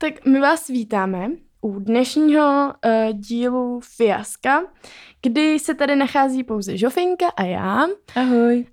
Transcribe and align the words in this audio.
Tak 0.00 0.26
my 0.26 0.40
vás 0.40 0.68
vítáme 0.68 1.28
u 1.60 1.78
dnešního 1.78 2.74
uh, 2.84 3.18
dílu 3.18 3.80
Fiaska, 3.96 4.62
kdy 5.22 5.58
se 5.58 5.74
tady 5.74 5.96
nachází 5.96 6.44
pouze 6.44 6.76
Žofinka 6.76 7.28
a 7.28 7.42
já. 7.42 7.86
Ahoj. 8.14 8.66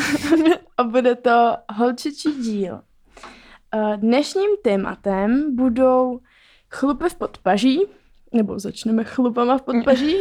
a 0.76 0.84
bude 0.84 1.14
to 1.14 1.56
holčičí 1.72 2.32
díl. 2.32 2.74
Uh, 3.74 3.96
dnešním 3.96 4.50
tématem 4.62 5.56
budou 5.56 6.20
chlupy 6.70 7.08
v 7.08 7.14
podpaží, 7.14 7.80
nebo 8.32 8.58
začneme 8.58 9.04
chlupama 9.04 9.58
v 9.58 9.62
podpaží. 9.62 10.16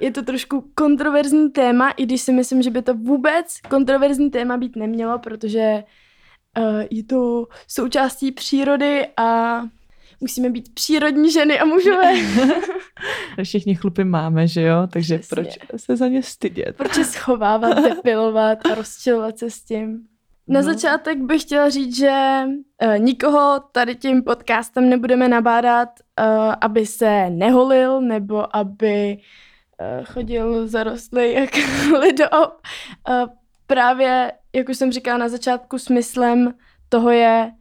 Je 0.00 0.10
to 0.10 0.22
trošku 0.22 0.70
kontroverzní 0.74 1.50
téma, 1.50 1.90
i 1.90 2.02
když 2.02 2.20
si 2.20 2.32
myslím, 2.32 2.62
že 2.62 2.70
by 2.70 2.82
to 2.82 2.94
vůbec 2.94 3.60
kontroverzní 3.70 4.30
téma 4.30 4.56
být 4.56 4.76
nemělo, 4.76 5.18
protože 5.18 5.84
uh, 6.58 6.82
je 6.90 7.04
to 7.04 7.46
součástí 7.68 8.32
přírody 8.32 9.06
a 9.16 9.62
musíme 10.22 10.50
být 10.50 10.74
přírodní 10.74 11.32
ženy 11.32 11.60
a 11.60 11.64
mužové. 11.64 12.12
Všichni 13.42 13.74
chlupy 13.74 14.04
máme, 14.04 14.48
že 14.48 14.62
jo? 14.62 14.86
Takže 14.92 15.18
Přesně. 15.18 15.36
proč 15.36 15.80
se 15.80 15.96
za 15.96 16.08
ně 16.08 16.22
stydět? 16.22 16.76
Proč 16.76 16.96
je 16.96 17.04
schovávat, 17.04 17.82
depilovat 17.82 18.66
a 18.66 18.74
rozčilovat 18.74 19.38
se 19.38 19.50
s 19.50 19.62
tím? 19.64 20.06
Na 20.48 20.60
no. 20.60 20.66
začátek 20.66 21.18
bych 21.18 21.42
chtěla 21.42 21.68
říct, 21.68 21.96
že 21.96 22.42
uh, 22.46 22.98
nikoho 22.98 23.60
tady 23.72 23.94
tím 23.94 24.22
podcastem 24.22 24.88
nebudeme 24.88 25.28
nabádat, 25.28 25.88
uh, 26.20 26.54
aby 26.60 26.86
se 26.86 27.30
neholil 27.30 28.00
nebo 28.00 28.56
aby 28.56 29.18
uh, 29.18 30.04
chodil 30.04 30.68
zarostlý 30.68 31.32
jak 31.32 31.50
lidoop. 32.00 32.60
Uh, 33.08 33.26
právě, 33.66 34.32
jak 34.52 34.68
už 34.68 34.78
jsem 34.78 34.92
říkala 34.92 35.18
na 35.18 35.28
začátku, 35.28 35.78
smyslem 35.78 36.54
toho 36.88 37.10
je 37.10 37.52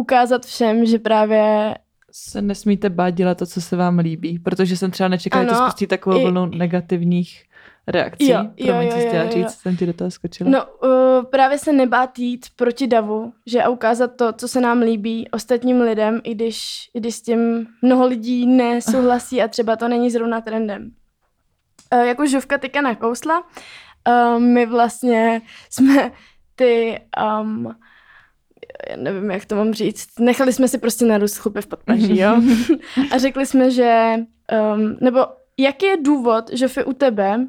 ukázat 0.00 0.46
všem, 0.46 0.86
že 0.86 0.98
právě 0.98 1.74
se 2.12 2.42
nesmíte 2.42 2.90
bát 2.90 3.10
dělat 3.10 3.38
to, 3.38 3.46
co 3.46 3.60
se 3.60 3.76
vám 3.76 3.98
líbí, 3.98 4.38
protože 4.38 4.76
jsem 4.76 4.90
třeba 4.90 5.08
nečekala, 5.08 5.44
že 5.44 5.50
to 5.50 5.56
spustí 5.56 5.86
takovou 5.86 6.20
i... 6.20 6.24
vlnu 6.24 6.46
negativních 6.46 7.44
reakcí. 7.86 8.28
Jo, 8.28 8.38
jo, 8.56 8.74
jo, 8.74 8.82
jo, 8.82 9.10
jo, 9.12 9.30
říct, 9.30 9.50
jsem 9.50 9.76
ti 9.76 9.86
do 9.86 9.92
toho 9.92 10.10
skočila. 10.10 10.50
No, 10.50 10.64
uh, 10.64 11.24
právě 11.24 11.58
se 11.58 11.72
nebát 11.72 12.18
jít 12.18 12.46
proti 12.56 12.86
davu, 12.86 13.32
že 13.46 13.62
a 13.62 13.68
ukázat 13.68 14.16
to, 14.16 14.32
co 14.32 14.48
se 14.48 14.60
nám 14.60 14.78
líbí 14.78 15.28
ostatním 15.30 15.80
lidem, 15.80 16.20
i 16.24 16.34
když, 16.34 16.90
i 16.94 17.00
když 17.00 17.14
s 17.14 17.22
tím 17.22 17.66
mnoho 17.82 18.06
lidí 18.06 18.46
nesouhlasí 18.46 19.42
a 19.42 19.48
třeba 19.48 19.76
to 19.76 19.88
není 19.88 20.10
zrovna 20.10 20.40
trendem. 20.40 20.90
Uh, 21.94 22.00
jako 22.00 22.26
žuvka 22.26 22.58
teďka 22.58 22.80
nakousla, 22.80 23.42
uh, 24.08 24.40
my 24.40 24.66
vlastně 24.66 25.42
jsme 25.70 26.12
ty 26.54 27.00
um, 27.40 27.74
já 28.90 28.96
nevím, 28.96 29.30
jak 29.30 29.44
to 29.44 29.56
mám 29.56 29.74
říct, 29.74 30.08
nechali 30.18 30.52
jsme 30.52 30.68
si 30.68 30.78
prostě 30.78 31.04
narůst 31.04 31.36
chlupy 31.36 31.62
v 31.62 31.66
podpaží, 31.66 32.18
jo? 32.18 32.42
a 33.12 33.18
řekli 33.18 33.46
jsme, 33.46 33.70
že, 33.70 34.14
um, 34.74 34.96
nebo 35.00 35.20
jaký 35.58 35.86
je 35.86 35.96
důvod, 36.02 36.50
že 36.52 36.84
u 36.84 36.92
tebe, 36.92 37.46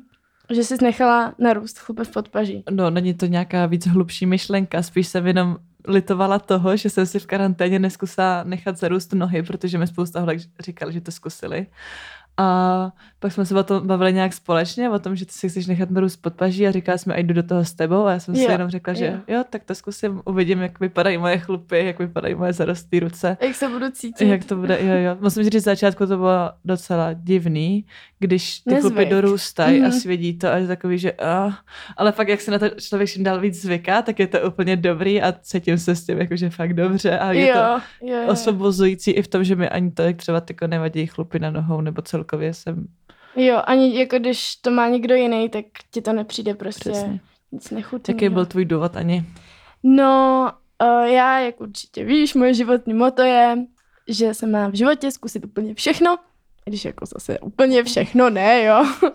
že 0.50 0.64
jsi 0.64 0.76
nechala 0.82 1.36
narůst 1.40 1.80
chlupy 1.80 2.04
v 2.04 2.12
podpaží? 2.12 2.64
No, 2.72 2.90
není 2.90 3.14
to 3.14 3.26
nějaká 3.26 3.66
víc 3.66 3.88
hlubší 3.88 4.26
myšlenka, 4.26 4.84
spíš 4.84 5.08
jsem 5.08 5.28
jenom 5.28 5.58
litovala 5.88 6.40
toho, 6.40 6.78
že 6.78 6.90
jsem 6.90 7.06
si 7.06 7.20
v 7.20 7.26
karanténě 7.26 7.80
neskusila 7.80 8.44
nechat 8.44 8.78
zarůst 8.78 9.14
nohy, 9.14 9.44
protože 9.44 9.78
mi 9.78 9.88
spousta 9.88 10.20
holek 10.20 10.40
říkali, 10.60 10.94
že 10.94 11.02
to 11.02 11.12
zkusili. 11.12 11.68
A 12.42 12.92
pak 13.20 13.32
jsme 13.32 13.46
se 13.46 13.60
o 13.60 13.64
tom 13.64 13.88
bavili 13.88 14.14
nějak 14.14 14.34
společně, 14.34 14.90
o 14.90 15.00
tom, 15.00 15.16
že 15.16 15.26
ty 15.26 15.32
si 15.32 15.50
chceš 15.50 15.68
nechat 15.68 15.92
narůst 15.92 16.22
podpaží 16.22 16.68
a 16.68 16.72
říkala 16.72 16.98
jsme, 16.98 17.16
a 17.16 17.20
jdu 17.20 17.34
do 17.34 17.44
toho 17.44 17.66
s 17.66 17.74
tebou 17.74 18.06
a 18.06 18.12
já 18.12 18.20
jsem 18.20 18.36
si 18.36 18.42
jo, 18.42 18.52
jenom 18.52 18.70
řekla, 18.70 18.94
že 18.94 19.06
jo. 19.06 19.36
jo, 19.36 19.44
tak 19.50 19.64
to 19.64 19.76
zkusím, 19.76 20.22
uvidím, 20.26 20.62
jak 20.62 20.80
vypadají 20.80 21.18
moje 21.18 21.38
chlupy, 21.38 21.86
jak 21.86 22.00
vypadají 22.00 22.36
moje 22.36 22.54
zarostlé 22.54 23.00
ruce. 23.00 23.38
Jak 23.42 23.56
se 23.56 23.70
budu 23.70 23.92
cítit. 23.92 24.26
Jak 24.26 24.46
to 24.46 24.56
bude, 24.56 24.78
jo, 24.82 24.96
jo. 24.96 25.18
Musím 25.20 25.44
říct, 25.44 25.54
že 25.54 25.60
začátku 25.62 26.06
to 26.06 26.18
bylo 26.18 26.52
docela 26.66 27.14
divný, 27.14 27.86
když 28.20 28.60
ty 28.60 28.70
Nezvyk. 28.74 28.94
chlupy 28.94 29.06
dorůstají 29.06 29.80
mm. 29.80 29.86
a 29.86 29.88
mhm. 29.88 30.00
svědí 30.00 30.38
to 30.38 30.48
a 30.48 30.56
je 30.58 30.68
takový, 30.68 30.98
že 30.98 31.14
uh, 31.14 31.54
ale 31.98 32.12
fakt, 32.12 32.28
jak 32.28 32.42
se 32.42 32.52
na 32.52 32.60
to 32.60 32.70
člověk 32.70 33.10
čím 33.10 33.24
dál 33.24 33.40
víc 33.40 33.62
zvyká, 33.62 34.02
tak 34.02 34.20
je 34.20 34.28
to 34.28 34.42
úplně 34.42 34.76
dobrý 34.76 35.22
a 35.22 35.34
cítím 35.42 35.78
se 35.78 35.96
s 35.96 36.06
tím 36.06 36.18
jakože 36.18 36.50
fakt 36.50 36.74
dobře 36.74 37.20
a 37.20 37.32
je 37.32 37.48
jo, 37.48 37.54
to 37.54 37.60
jo, 38.06 38.16
jo. 38.16 38.28
osvobozující 38.28 39.12
i 39.12 39.22
v 39.22 39.28
tom, 39.28 39.44
že 39.44 39.56
mi 39.56 39.70
ani 39.70 39.92
to, 39.92 40.02
jak 40.02 40.16
třeba 40.16 40.42
tyko 40.42 40.68
nevadí 40.68 41.08
chlupy 41.08 41.40
na 41.40 41.52
nohou 41.52 41.82
nebo 41.82 42.02
celkově 42.02 42.31
jsem 42.40 42.88
Jo, 43.36 43.62
ani 43.66 44.00
jako 44.00 44.20
když 44.20 44.56
to 44.56 44.72
má 44.72 44.88
někdo 44.88 45.16
jiný, 45.16 45.50
tak 45.50 45.66
ti 45.92 46.02
to 46.02 46.14
nepřijde 46.14 46.56
prostě 46.56 46.90
Přesně. 46.90 47.20
nic 47.52 47.70
nechutného. 47.70 48.16
Jaký 48.16 48.30
byl 48.30 48.46
tvůj 48.46 48.66
důvod, 48.66 48.96
Ani? 48.98 49.26
No, 49.84 50.52
uh, 50.84 51.04
já, 51.04 51.40
jak 51.40 51.62
určitě 51.62 52.06
víš, 52.06 52.34
moje 52.34 52.54
životní 52.54 52.94
moto 52.94 53.22
je, 53.22 53.58
že 54.08 54.34
se 54.34 54.48
má 54.48 54.68
v 54.68 54.74
životě 54.74 55.12
zkusit 55.12 55.46
úplně 55.46 55.74
všechno, 55.74 56.18
když 56.66 56.86
jako 56.86 57.06
zase 57.06 57.40
úplně 57.40 57.84
všechno 57.84 58.30
ne, 58.30 58.64
jo. 58.64 58.86
uh, 59.04 59.10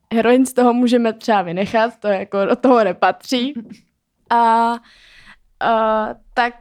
heroin 0.12 0.46
z 0.46 0.52
toho 0.52 0.74
můžeme 0.74 1.12
třeba 1.12 1.42
vynechat, 1.42 1.96
to 2.00 2.08
jako 2.08 2.44
do 2.44 2.56
toho 2.56 2.84
nepatří. 2.84 3.54
A 4.30 4.72
uh, 4.72 4.78
tak 6.34 6.54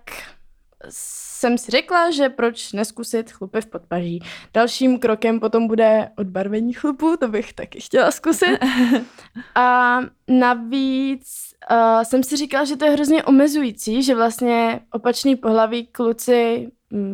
jsem 0.89 1.57
si 1.57 1.71
řekla, 1.71 2.11
že 2.11 2.29
proč 2.29 2.73
neskusit 2.73 3.31
chlupy 3.31 3.61
v 3.61 3.65
podpaží. 3.65 4.23
Dalším 4.53 4.99
krokem 4.99 5.39
potom 5.39 5.67
bude 5.67 6.09
odbarvení 6.17 6.73
chlupu, 6.73 7.17
to 7.19 7.27
bych 7.27 7.53
taky 7.53 7.79
chtěla 7.79 8.11
zkusit. 8.11 8.59
A 9.55 9.99
navíc 10.27 11.53
uh, 11.71 12.03
jsem 12.03 12.23
si 12.23 12.37
říkala, 12.37 12.65
že 12.65 12.75
to 12.75 12.85
je 12.85 12.91
hrozně 12.91 13.23
omezující, 13.23 14.03
že 14.03 14.15
vlastně 14.15 14.79
opačný 14.91 15.35
pohlaví 15.35 15.87
kluci 15.87 16.71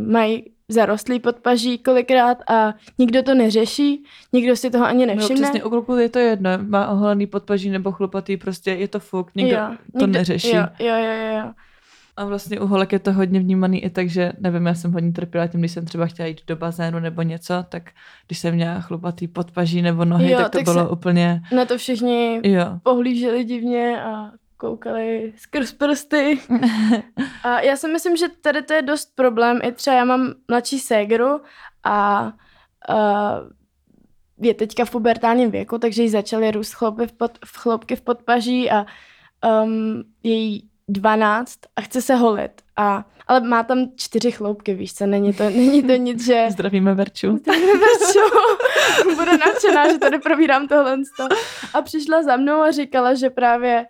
mají 0.07 0.51
zarostlý 0.69 1.19
podpaží 1.19 1.78
kolikrát 1.78 2.38
a 2.49 2.73
nikdo 2.97 3.23
to 3.23 3.35
neřeší, 3.35 4.03
nikdo 4.33 4.55
si 4.55 4.69
toho 4.69 4.85
ani 4.85 5.05
no, 5.05 5.13
nevšimne. 5.13 5.41
No, 5.41 5.47
přesně, 5.47 5.63
u 5.63 5.69
kluku 5.69 5.95
je 5.95 6.09
to 6.09 6.19
jedno, 6.19 6.49
má 6.67 6.88
oholený 6.88 7.28
podpaží 7.28 7.69
nebo 7.69 7.91
chlupatý, 7.91 8.38
prostě 8.38 8.72
je 8.72 8.88
to 8.88 8.99
fuk, 8.99 9.35
nikdo 9.35 9.57
jo, 9.57 9.75
to 9.99 10.05
nikdo, 10.05 10.19
neřeší. 10.19 10.55
Jo, 10.55 10.63
jo, 10.79 10.95
jo, 10.95 11.38
jo. 11.38 11.51
A 12.22 12.26
vlastně 12.26 12.59
u 12.59 12.68
holek 12.68 12.92
je 12.92 13.00
to 13.00 13.14
hodně 13.14 13.40
vnímaný 13.40 13.84
i 13.84 13.90
tak, 13.90 14.09
že 14.09 14.34
nevím, 14.40 14.66
já 14.66 14.74
jsem 14.74 14.94
hodně 14.94 15.12
trpěla 15.12 15.48
tím, 15.48 15.59
když 15.59 15.72
jsem 15.72 15.86
třeba 15.86 16.06
chtěla 16.06 16.28
jít 16.28 16.42
do 16.48 16.56
bazénu 16.56 17.00
nebo 17.00 17.22
něco, 17.22 17.54
tak 17.70 17.92
když 18.28 18.40
jsem 18.40 18.56
měla 18.56 18.80
chlupatý 18.80 19.28
podpaží 19.28 19.82
nebo 19.82 20.06
nohy, 20.06 20.32
jo, 20.32 20.38
tak 20.38 20.52
to 20.52 20.58
tak 20.58 20.64
bylo 20.64 20.90
úplně... 20.90 21.42
Na 21.56 21.66
to 21.66 21.78
všichni 21.78 22.42
jo. 22.44 22.66
pohlíželi 22.84 23.44
divně 23.44 24.04
a 24.04 24.32
koukali 24.58 25.34
skrz 25.38 25.72
prsty. 25.72 26.40
a 27.44 27.62
já 27.62 27.76
si 27.76 27.88
myslím, 27.88 28.18
že 28.18 28.26
tady 28.42 28.62
to 28.62 28.74
je 28.74 28.82
dost 28.82 29.16
problém. 29.16 29.59
I 29.64 29.72
třeba 29.72 29.96
já 29.96 30.06
mám 30.06 30.34
mladší 30.48 30.80
ségru 30.80 31.42
a 31.84 32.26
uh, 32.90 33.50
je 34.42 34.53
teďka 34.53 34.86
v 34.86 34.92
pubertálním 34.92 35.52
věku, 35.52 35.78
takže 35.78 36.03
jí 36.03 36.09
začaly 36.09 36.52
růst 36.52 36.74
chlopy 36.74 37.08
v, 37.08 37.12
pod, 37.12 37.40
v 37.46 37.58
chlopky 37.58 37.96
v 37.96 38.02
podpaží 38.02 38.72
a 38.72 38.86
um, 39.64 40.03
její 40.24 40.71
12 40.91 41.59
a 41.75 41.81
chce 41.81 42.02
se 42.02 42.16
holit. 42.16 42.52
A, 42.75 43.06
ale 43.28 43.40
má 43.40 43.63
tam 43.63 43.91
čtyři 43.96 44.31
chloupky, 44.31 44.74
víš 44.74 44.94
co, 44.94 45.06
není 45.06 45.34
to, 45.34 45.44
není 45.44 45.84
to 45.84 45.96
nic, 45.96 46.25
že... 46.25 46.47
Zdravíme 46.50 46.94
Verču. 46.94 47.38
Zdravíme 47.38 47.74
Verču. 47.74 48.19
Bude 49.16 49.38
nadšená, 49.38 49.91
že 49.91 49.97
tady 49.97 50.19
probírám 50.19 50.68
tohle. 50.68 50.97
A 51.74 51.81
přišla 51.81 52.24
za 52.24 52.38
mnou 52.38 52.62
a 52.62 52.72
říkala, 52.72 53.13
že 53.13 53.29
právě, 53.29 53.85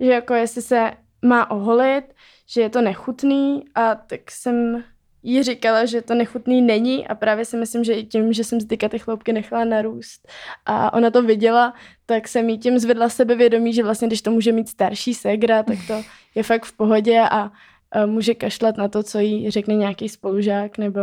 že 0.00 0.10
jako 0.10 0.34
jestli 0.34 0.62
se 0.62 0.90
má 1.22 1.50
oholit, 1.50 2.04
že 2.46 2.60
je 2.60 2.70
to 2.70 2.80
nechutný 2.80 3.64
a 3.74 3.94
tak 3.94 4.30
jsem 4.30 4.84
jí 5.24 5.42
říkala, 5.42 5.84
že 5.84 6.02
to 6.02 6.14
nechutný 6.14 6.62
není 6.62 7.06
a 7.06 7.14
právě 7.14 7.44
si 7.44 7.56
myslím, 7.56 7.84
že 7.84 7.92
i 7.92 8.04
tím, 8.04 8.32
že 8.32 8.44
jsem 8.44 8.60
zdyka 8.60 8.88
ty 8.88 8.98
chloupky 8.98 9.32
nechala 9.32 9.64
narůst 9.64 10.28
a 10.66 10.92
ona 10.92 11.10
to 11.10 11.22
viděla, 11.22 11.74
tak 12.06 12.28
jsem 12.28 12.48
jí 12.48 12.58
tím 12.58 12.78
zvedla 12.78 13.08
sebevědomí, 13.08 13.72
že 13.72 13.82
vlastně 13.82 14.08
když 14.08 14.22
to 14.22 14.30
může 14.30 14.52
mít 14.52 14.68
starší 14.68 15.14
segra, 15.14 15.62
tak 15.62 15.78
to 15.86 16.02
je 16.34 16.42
fakt 16.42 16.64
v 16.64 16.76
pohodě 16.76 17.20
a, 17.30 17.50
může 18.06 18.34
kašlat 18.34 18.76
na 18.76 18.88
to, 18.88 19.02
co 19.02 19.18
jí 19.18 19.50
řekne 19.50 19.74
nějaký 19.74 20.08
spolužák 20.08 20.78
nebo 20.78 21.00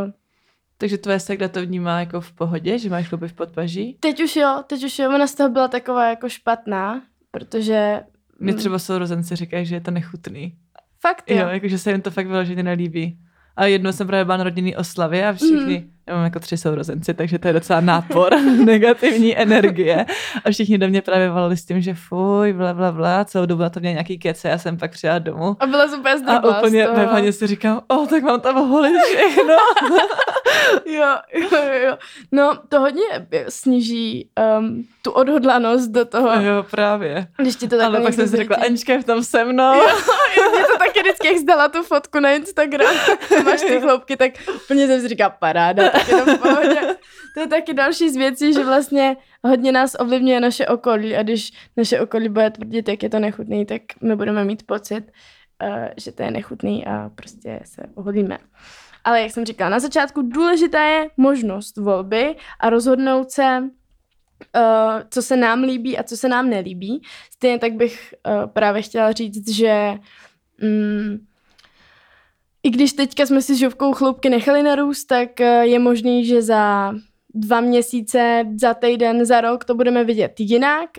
takže 0.77 0.97
tvoje 0.97 1.19
segra 1.19 1.47
to 1.47 1.62
vnímá 1.62 2.00
jako 2.00 2.21
v 2.21 2.31
pohodě, 2.31 2.79
že 2.79 2.89
máš 2.89 3.09
chlupy 3.09 3.27
v 3.27 3.33
podpaží? 3.33 3.97
Teď 4.00 4.24
už 4.24 4.35
jo, 4.35 4.63
teď 4.67 4.83
už 4.83 5.00
jo, 5.00 5.09
ona 5.09 5.27
z 5.27 5.35
toho 5.35 5.50
byla 5.50 5.67
taková 5.67 6.09
jako 6.09 6.29
špatná, 6.29 7.01
protože... 7.31 8.01
Mě 8.39 8.53
třeba 8.53 8.79
sourozenci 8.79 9.35
říkají, 9.35 9.65
že 9.65 9.75
je 9.75 9.81
to 9.81 9.91
nechutný. 9.91 10.56
Fakt 11.00 11.31
jo? 11.31 11.38
Jo, 11.38 11.47
jakože 11.47 11.77
se 11.77 11.91
jim 11.91 12.01
to 12.01 12.12
fakt 12.12 12.27
vyloženě 12.27 12.63
nelíbí. 12.63 13.17
A 13.57 13.65
jednou 13.65 13.92
jsem 13.92 14.07
právě 14.07 14.25
byla 14.25 14.38
na 14.38 14.44
rodinný 14.44 14.75
oslavě 14.75 15.27
a 15.27 15.33
všichni, 15.33 15.77
mm. 15.80 15.92
já 16.07 16.15
mám 16.15 16.24
jako 16.24 16.39
tři 16.39 16.57
sourozenci, 16.57 17.13
takže 17.13 17.39
to 17.39 17.48
je 17.48 17.53
docela 17.53 17.81
nápor 17.81 18.42
negativní 18.65 19.38
energie. 19.38 20.06
A 20.45 20.51
všichni 20.51 20.77
do 20.77 20.88
mě 20.88 21.01
právě 21.01 21.30
volali 21.30 21.57
s 21.57 21.65
tím, 21.65 21.81
že 21.81 21.94
fuj, 21.94 22.53
bla, 22.53 22.74
bla, 22.74 22.92
bla, 22.92 23.25
celou 23.25 23.45
dobu 23.45 23.62
na 23.62 23.69
to 23.69 23.80
měl 23.80 23.92
nějaký 23.92 24.18
kece, 24.18 24.50
já 24.50 24.57
jsem 24.57 24.77
pak 24.77 24.92
přijela 24.92 25.19
domů. 25.19 25.57
A 25.59 25.68
byla 25.68 25.88
super 25.88 26.18
A 26.27 26.57
úplně 26.57 26.88
ve 26.88 27.31
si 27.31 27.48
říkám, 27.48 27.81
o, 27.88 28.06
tak 28.07 28.24
mám 28.24 28.39
tam 28.42 28.69
holit 28.69 28.94
všechno. 29.01 29.53
jo, 30.86 31.15
jo, 31.33 31.74
jo. 31.88 31.98
No, 32.31 32.59
to 32.69 32.80
hodně 32.80 33.27
sníží 33.50 34.30
um, 34.59 34.83
tu 35.01 35.12
odhodlanost 35.12 35.92
do 35.92 36.06
toho. 36.06 36.42
Jo, 36.42 36.65
právě. 36.71 37.27
Když 37.38 37.56
ti 37.56 37.68
to 37.68 37.83
Ale 37.83 38.01
pak 38.01 38.13
jsem 38.13 38.27
si 38.27 38.38
řekla, 38.38 38.57
Anička 38.57 38.94
je 38.94 39.01
v 39.01 39.06
tom 39.06 39.24
se 39.24 39.45
mnou. 39.45 39.74
Jo, 40.38 40.51
mě 40.51 40.59
to 40.59 40.77
taky 40.77 41.00
vždycky, 41.00 41.27
jak 41.27 41.38
zdala 41.38 41.69
tu 41.69 41.83
fotku 41.83 42.19
na 42.19 42.31
Instagram, 42.31 42.95
máš 43.45 43.62
ty 43.62 43.81
chloupky, 43.81 44.18
tak 44.18 44.31
úplně 44.56 44.88
jsem 44.88 45.01
si 45.01 45.07
říkala, 45.07 45.30
paráda, 45.30 45.89
tak 45.89 46.09
je 46.09 46.18
to 46.18 46.36
v 46.36 46.39
pohodě. 46.39 46.95
To 47.33 47.39
je 47.39 47.48
taky 47.48 47.74
další 47.74 48.09
z 48.09 48.15
věcí, 48.15 48.53
že 48.53 48.63
vlastně 48.65 49.18
hodně 49.44 49.71
nás 49.71 49.95
ovlivňuje 50.00 50.39
naše 50.39 50.68
okolí 50.68 51.15
a 51.15 51.24
když 51.24 51.51
naše 51.77 52.00
okolí 52.00 52.30
bude 52.30 52.50
tvrdit, 52.50 52.89
jak 52.89 53.03
je 53.03 53.09
to 53.09 53.19
nechutný, 53.19 53.65
tak 53.65 53.81
my 54.01 54.15
budeme 54.15 54.45
mít 54.45 54.63
pocit, 54.65 55.03
uh, 55.63 55.86
že 55.98 56.12
to 56.12 56.24
je 56.24 56.31
nechutný 56.31 56.86
a 56.86 57.09
prostě 57.15 57.59
se 57.65 57.81
oholíme. 57.95 58.38
Ale 59.03 59.21
jak 59.21 59.31
jsem 59.31 59.45
říkala, 59.45 59.69
na 59.69 59.80
začátku 59.80 60.21
důležitá 60.21 60.83
je 60.83 61.09
možnost 61.18 61.77
volby 61.77 62.36
a 62.59 62.69
rozhodnout 62.69 63.31
se, 63.31 63.59
uh, 63.59 65.01
co 65.09 65.21
se 65.21 65.38
nám 65.38 65.63
líbí 65.63 65.98
a 65.98 66.03
co 66.03 66.18
se 66.18 66.30
nám 66.30 66.50
nelíbí. 66.50 67.01
Stejně 67.33 67.59
tak 67.59 67.74
bych 67.74 68.13
uh, 68.27 68.45
právě 68.45 68.81
chtěla 68.81 69.12
říct, 69.12 69.50
že 69.50 69.94
um, 70.63 71.27
i 72.63 72.69
když 72.69 72.94
teďka 72.94 73.25
jsme 73.25 73.42
si 73.42 73.57
žovkou 73.57 73.94
chloupky 73.94 74.30
nechali 74.30 74.63
narůst, 74.63 75.06
tak 75.06 75.30
uh, 75.39 75.45
je 75.48 75.80
možný, 75.80 76.25
že 76.25 76.42
za 76.42 76.94
dva 77.33 77.62
měsíce, 77.62 78.45
za 78.62 78.74
týden, 78.74 79.25
za 79.25 79.42
rok 79.42 79.65
to 79.65 79.75
budeme 79.75 80.03
vidět 80.03 80.39
jinak, 80.39 80.89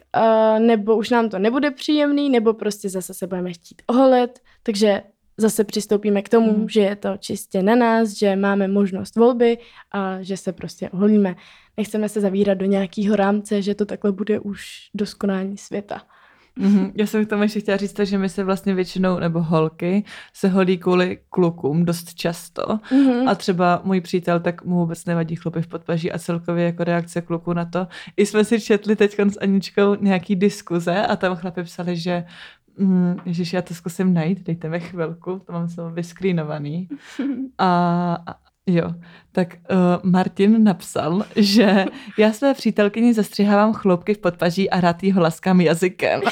nebo 0.58 0.96
už 0.96 1.10
nám 1.10 1.28
to 1.28 1.38
nebude 1.38 1.70
příjemný, 1.70 2.30
nebo 2.30 2.54
prostě 2.54 2.88
zase 2.88 3.14
se 3.14 3.26
budeme 3.26 3.52
chtít 3.52 3.82
oholet, 3.86 4.40
takže 4.62 5.02
zase 5.42 5.64
přistoupíme 5.64 6.22
k 6.22 6.28
tomu, 6.28 6.58
mm. 6.58 6.68
že 6.68 6.80
je 6.80 6.96
to 6.96 7.16
čistě 7.18 7.62
na 7.62 7.74
nás, 7.74 8.08
že 8.08 8.36
máme 8.36 8.68
možnost 8.68 9.16
volby 9.16 9.58
a 9.92 10.22
že 10.22 10.36
se 10.36 10.52
prostě 10.52 10.90
oholíme. 10.90 11.34
Nechceme 11.76 12.08
se 12.08 12.20
zavírat 12.20 12.58
do 12.58 12.66
nějakého 12.66 13.16
rámce, 13.16 13.62
že 13.62 13.74
to 13.74 13.84
takhle 13.84 14.12
bude 14.12 14.40
už 14.40 14.90
do 14.94 15.06
skonání 15.06 15.58
světa. 15.58 16.02
Mm-hmm. 16.60 16.92
Já 16.94 17.06
jsem 17.06 17.26
k 17.26 17.28
tomu 17.28 17.42
ještě 17.42 17.60
chtěla 17.60 17.76
říct, 17.76 17.98
že 17.98 18.18
my 18.18 18.28
se 18.28 18.44
vlastně 18.44 18.74
většinou, 18.74 19.18
nebo 19.18 19.42
holky, 19.42 20.04
se 20.32 20.48
holí 20.48 20.78
kvůli 20.78 21.18
klukům 21.30 21.84
dost 21.84 22.14
často. 22.14 22.62
Mm-hmm. 22.62 23.28
A 23.28 23.34
třeba 23.34 23.80
můj 23.84 24.00
přítel, 24.00 24.40
tak 24.40 24.64
mu 24.64 24.76
vůbec 24.76 25.04
nevadí 25.04 25.36
chlupy 25.36 25.62
v 25.62 25.66
podpaží 25.66 26.12
a 26.12 26.18
celkově 26.18 26.64
jako 26.64 26.84
reakce 26.84 27.20
kluků 27.20 27.52
na 27.52 27.64
to. 27.64 27.86
I 28.16 28.26
jsme 28.26 28.44
si 28.44 28.60
četli 28.60 28.96
teď 28.96 29.18
s 29.20 29.36
Aničkou 29.40 29.94
nějaký 29.94 30.36
diskuze 30.36 31.06
a 31.06 31.16
tam 31.16 31.36
chlapi 31.36 31.62
psali, 31.62 31.96
že 31.96 32.24
Mm, 32.78 33.16
Ježiš, 33.24 33.52
já 33.52 33.62
to 33.62 33.74
zkusím 33.74 34.14
najít, 34.14 34.42
dejte 34.42 34.68
mi 34.68 34.80
chvilku, 34.80 35.42
to 35.46 35.52
mám 35.52 35.68
samo 35.68 35.90
vyskrínovaný. 35.90 36.88
A, 37.58 38.18
a 38.26 38.34
jo, 38.66 38.94
tak 39.32 39.54
uh, 39.54 40.10
Martin 40.10 40.64
napsal, 40.64 41.24
že 41.36 41.84
já 42.18 42.32
své 42.32 42.54
přítelkyni 42.54 43.14
zastřihávám 43.14 43.72
chloupky 43.72 44.14
v 44.14 44.18
podpaží 44.18 44.70
a 44.70 44.80
rád 44.80 45.02
jí 45.02 45.12
ho 45.12 45.22
laskám 45.22 45.60
jazykem. 45.60 46.20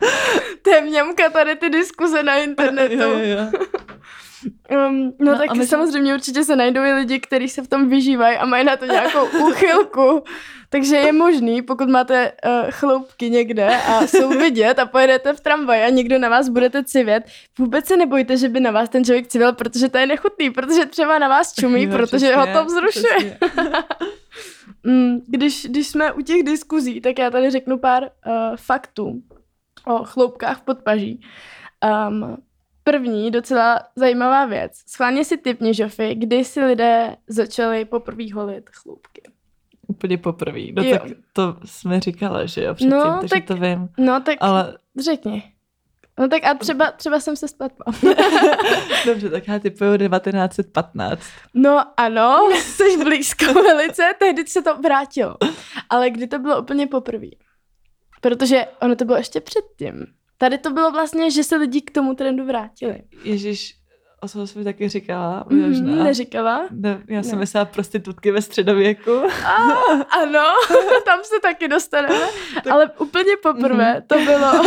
to 0.62 0.70
je 0.70 0.80
mňamka 0.80 1.30
tady 1.30 1.56
ty 1.56 1.70
diskuze 1.70 2.22
na 2.22 2.36
internetu. 2.36 2.94
jo, 2.94 3.18
jo, 3.18 3.38
jo. 3.38 3.50
Um, 4.70 5.12
no, 5.18 5.32
no 5.32 5.38
tak 5.38 5.56
my 5.56 5.66
samozřejmě 5.66 6.14
určitě 6.14 6.44
se 6.44 6.56
najdou 6.56 6.82
i 6.82 6.92
lidi, 6.92 7.20
kteří 7.20 7.48
se 7.48 7.62
v 7.62 7.68
tom 7.68 7.88
vyžívají 7.88 8.36
a 8.36 8.46
mají 8.46 8.64
na 8.64 8.76
to 8.76 8.86
nějakou 8.86 9.24
úchylku. 9.48 10.24
Takže 10.68 10.96
je 10.96 11.12
možný, 11.12 11.62
pokud 11.62 11.88
máte 11.88 12.32
uh, 12.32 12.70
chloupky 12.70 13.30
někde 13.30 13.76
a 13.76 14.06
jsou 14.06 14.28
vidět 14.38 14.78
a 14.78 14.86
pojedete 14.86 15.32
v 15.32 15.40
tramvaji 15.40 15.82
a 15.82 15.88
někdo 15.88 16.18
na 16.18 16.28
vás 16.28 16.48
budete 16.48 16.84
civět, 16.84 17.24
vůbec 17.58 17.86
se 17.86 17.96
nebojte, 17.96 18.36
že 18.36 18.48
by 18.48 18.60
na 18.60 18.70
vás 18.70 18.88
ten 18.88 19.04
člověk 19.04 19.26
civil, 19.26 19.52
protože 19.52 19.88
to 19.88 19.98
je 19.98 20.06
nechutný, 20.06 20.50
protože 20.50 20.86
třeba 20.86 21.18
na 21.18 21.28
vás 21.28 21.54
čumí, 21.54 21.82
jo, 21.82 21.90
protože 21.90 22.06
přesně, 22.06 22.36
ho 22.36 22.46
to 22.46 22.64
vzrušuje. 22.64 23.38
Mm, 24.84 25.20
když, 25.26 25.66
když 25.66 25.88
jsme 25.88 26.12
u 26.12 26.20
těch 26.20 26.42
diskuzí, 26.42 27.00
tak 27.00 27.18
já 27.18 27.30
tady 27.30 27.50
řeknu 27.50 27.78
pár 27.78 28.02
uh, 28.02 28.32
faktů 28.56 29.22
o 29.86 30.04
chloupkách 30.04 30.58
v 30.58 30.62
podpaží. 30.62 31.20
Um, 32.08 32.36
První 32.90 33.30
docela 33.30 33.80
zajímavá 33.96 34.44
věc. 34.44 34.72
Schválně 34.86 35.24
si 35.24 35.36
typni, 35.36 35.74
Žofy, 35.74 36.14
kdy 36.14 36.44
si 36.44 36.64
lidé 36.64 37.16
začali 37.26 37.84
poprvé 37.84 38.24
holit 38.34 38.70
chloupky. 38.70 39.22
Úplně 39.86 40.18
poprvé. 40.18 40.60
No 40.72 40.82
jo. 40.82 40.98
tak 40.98 41.02
to 41.32 41.56
jsme 41.64 42.00
říkali, 42.00 42.48
že 42.48 42.64
jo, 42.64 42.74
předtím, 42.74 42.90
no, 42.90 43.16
takže 43.20 43.34
tak, 43.34 43.44
to 43.44 43.56
vím. 43.56 43.88
No 43.98 44.20
tak 44.20 44.36
Ale... 44.40 44.78
řekni. 45.00 45.52
No 46.18 46.28
tak 46.28 46.44
a 46.44 46.54
třeba, 46.54 46.90
třeba 46.90 47.20
jsem 47.20 47.36
se 47.36 47.48
spletla. 47.48 47.84
Dobře, 49.06 49.30
tak 49.30 49.48
já 49.48 49.58
typuju 49.58 49.96
1915. 49.96 51.22
No 51.54 51.84
ano, 51.96 52.50
jsi 52.62 53.04
blízko 53.04 53.54
velice, 53.54 54.02
tehdy 54.18 54.46
se 54.46 54.62
to 54.62 54.76
vrátilo. 54.76 55.36
Ale 55.90 56.10
kdy 56.10 56.26
to 56.26 56.38
bylo 56.38 56.62
úplně 56.62 56.86
poprvé? 56.86 57.28
Protože 58.20 58.66
ono 58.80 58.96
to 58.96 59.04
bylo 59.04 59.18
ještě 59.18 59.40
předtím. 59.40 60.06
Tady 60.40 60.58
to 60.58 60.70
bylo 60.70 60.90
vlastně, 60.90 61.30
že 61.30 61.44
se 61.44 61.56
lidi 61.56 61.80
k 61.80 61.90
tomu 61.90 62.14
trendu 62.14 62.44
vrátili. 62.44 63.02
Ježíš, 63.24 63.74
o 64.20 64.28
co 64.28 64.46
jsi 64.46 64.58
mi 64.58 64.64
taky 64.64 64.88
říkala? 64.88 65.44
Mm, 65.50 66.04
neříkala? 66.04 66.68
Ne, 66.70 67.02
já 67.08 67.22
jsem 67.22 67.32
ne. 67.32 67.38
myslela 67.38 67.64
prostitutky 67.64 68.30
ve 68.30 68.42
středověku. 68.42 69.10
A, 69.46 69.54
ano, 70.22 70.44
tam 71.04 71.20
se 71.22 71.40
taky 71.42 71.68
dostaneme. 71.68 72.26
Tak... 72.54 72.72
Ale 72.72 72.90
úplně 72.98 73.36
poprvé 73.42 73.94
mm. 73.94 74.02
to 74.06 74.14
bylo 74.18 74.62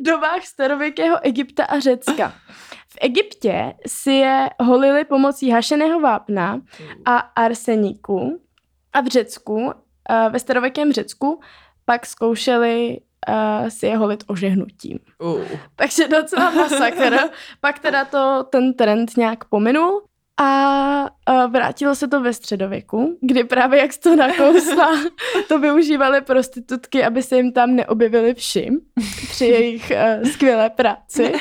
v 0.00 0.02
dobách 0.06 0.46
starověkého 0.46 1.18
Egypta 1.22 1.64
a 1.64 1.78
Řecka. 1.78 2.32
V 2.88 2.98
Egyptě 3.00 3.74
si 3.86 4.12
je 4.12 4.50
holili 4.60 5.04
pomocí 5.04 5.50
hašeného 5.50 6.00
vápna 6.00 6.60
a 7.04 7.16
arseniku 7.16 8.42
a 8.92 9.00
v 9.00 9.06
Řecku, 9.06 9.72
ve 10.30 10.38
starověkém 10.38 10.92
Řecku, 10.92 11.40
pak 11.84 12.06
zkoušeli 12.06 12.98
uh, 13.28 13.68
si 13.68 13.86
je 13.86 13.96
holit 13.96 14.24
ožehnutím. 14.26 14.98
Uh. 15.18 15.40
Takže 15.76 16.08
docela 16.08 16.50
masakr. 16.50 17.16
Pak 17.60 17.78
teda 17.78 18.04
to 18.04 18.44
ten 18.50 18.74
trend 18.74 19.16
nějak 19.16 19.44
pominul 19.44 20.02
a 20.40 21.10
uh, 21.30 21.52
vrátilo 21.52 21.94
se 21.94 22.08
to 22.08 22.20
ve 22.20 22.32
středověku, 22.32 23.18
kdy 23.20 23.44
právě 23.44 23.80
jak 23.80 23.90
to 23.96 24.16
nakousla, 24.16 24.88
to 25.48 25.58
využívaly 25.58 26.20
prostitutky, 26.20 27.04
aby 27.04 27.22
se 27.22 27.36
jim 27.36 27.52
tam 27.52 27.76
neobjevili 27.76 28.34
vši 28.34 28.70
při 29.30 29.46
jejich 29.46 29.92
uh, 30.20 30.28
skvělé 30.28 30.70
práci. 30.70 31.32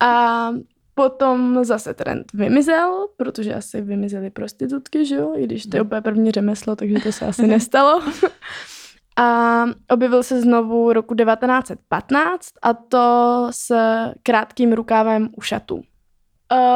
A 0.00 0.50
Potom 0.94 1.64
zase 1.64 1.94
trend 1.94 2.26
vymizel, 2.34 3.08
protože 3.16 3.54
asi 3.54 3.80
vymizely 3.80 4.30
prostitutky, 4.30 5.06
že 5.06 5.14
jo? 5.14 5.32
I 5.36 5.44
když 5.44 5.66
to 5.66 5.76
je 5.76 5.82
úplně 5.82 6.00
první 6.00 6.30
řemeslo, 6.30 6.76
takže 6.76 7.00
to 7.00 7.12
se 7.12 7.26
asi 7.26 7.46
nestalo 7.46 8.02
a 9.22 9.64
objevil 9.90 10.22
se 10.22 10.40
znovu 10.40 10.92
roku 10.92 11.14
1915 11.14 12.48
a 12.62 12.74
to 12.74 13.48
s 13.50 13.74
krátkým 14.22 14.72
rukávem 14.72 15.28
u 15.36 15.40
šatu. 15.40 15.82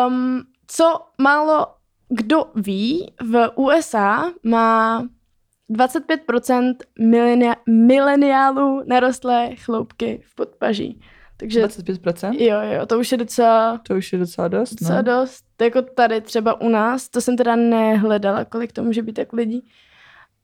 Um, 0.08 0.42
co 0.66 1.00
málo 1.22 1.66
kdo 2.08 2.44
ví, 2.54 3.14
v 3.22 3.50
USA 3.54 4.32
má 4.42 5.04
25% 5.70 6.74
milenia- 7.00 7.56
mileniálů 7.68 8.82
narostlé 8.86 9.56
chloupky 9.56 10.22
v 10.26 10.34
podpaží. 10.34 11.00
Takže, 11.36 11.66
25%? 11.66 12.32
Jo, 12.32 12.60
jo, 12.60 12.86
to 12.86 12.98
už 12.98 13.12
je 13.12 13.18
docela... 13.18 13.78
To 13.78 13.94
už 13.94 14.12
je 14.12 14.18
docela 14.18 14.48
dost, 14.48 14.74
Docela 14.74 15.02
no. 15.02 15.02
dost. 15.02 15.44
Jako 15.60 15.82
tady 15.82 16.20
třeba 16.20 16.60
u 16.60 16.68
nás, 16.68 17.08
to 17.08 17.20
jsem 17.20 17.36
teda 17.36 17.56
nehledala, 17.56 18.44
kolik 18.44 18.72
to 18.72 18.82
může 18.82 19.02
být 19.02 19.18
jak 19.18 19.32
lidí. 19.32 19.68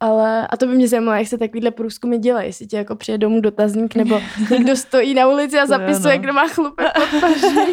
Ale, 0.03 0.47
a 0.47 0.57
to 0.57 0.67
by 0.67 0.75
mě 0.75 0.89
zajímalo, 0.89 1.19
jak 1.19 1.27
se 1.27 1.39
takovýhle 1.39 1.71
průzkumy 1.71 2.19
dělají, 2.19 2.49
jestli 2.49 2.67
ti 2.67 2.77
jako 2.77 2.97
přijde 2.97 3.19
domů 3.19 3.41
dotazník, 3.41 3.95
nebo 3.95 4.21
někdo 4.51 4.77
stojí 4.77 5.15
na 5.15 5.29
ulici 5.29 5.59
a 5.59 5.67
zapisuje, 5.67 6.17
no. 6.17 6.23
kdo 6.23 6.33
má 6.33 6.49
chlupek 6.49 6.87
pod 6.93 7.21
paží. 7.21 7.73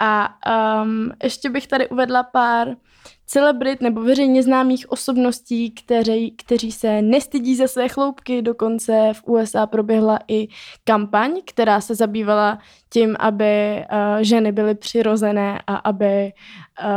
a 0.00 0.28
um, 0.82 1.10
ještě 1.22 1.50
bych 1.50 1.66
tady 1.66 1.88
uvedla 1.88 2.22
pár 2.22 2.68
celebrit 3.26 3.80
nebo 3.80 4.00
veřejně 4.02 4.42
známých 4.42 4.92
osobností, 4.92 5.70
kteří, 5.70 6.30
kteří 6.30 6.72
se 6.72 7.02
nestydí 7.02 7.56
za 7.56 7.68
své 7.68 7.88
chloupky. 7.88 8.42
Dokonce 8.42 9.10
v 9.12 9.22
USA 9.24 9.66
proběhla 9.66 10.18
i 10.28 10.48
kampaň, 10.84 11.40
která 11.44 11.80
se 11.80 11.94
zabývala 11.94 12.58
tím, 12.92 13.16
aby 13.18 13.76
uh, 13.76 14.22
ženy 14.22 14.52
byly 14.52 14.74
přirozené 14.74 15.62
a 15.66 15.76
aby 15.76 16.32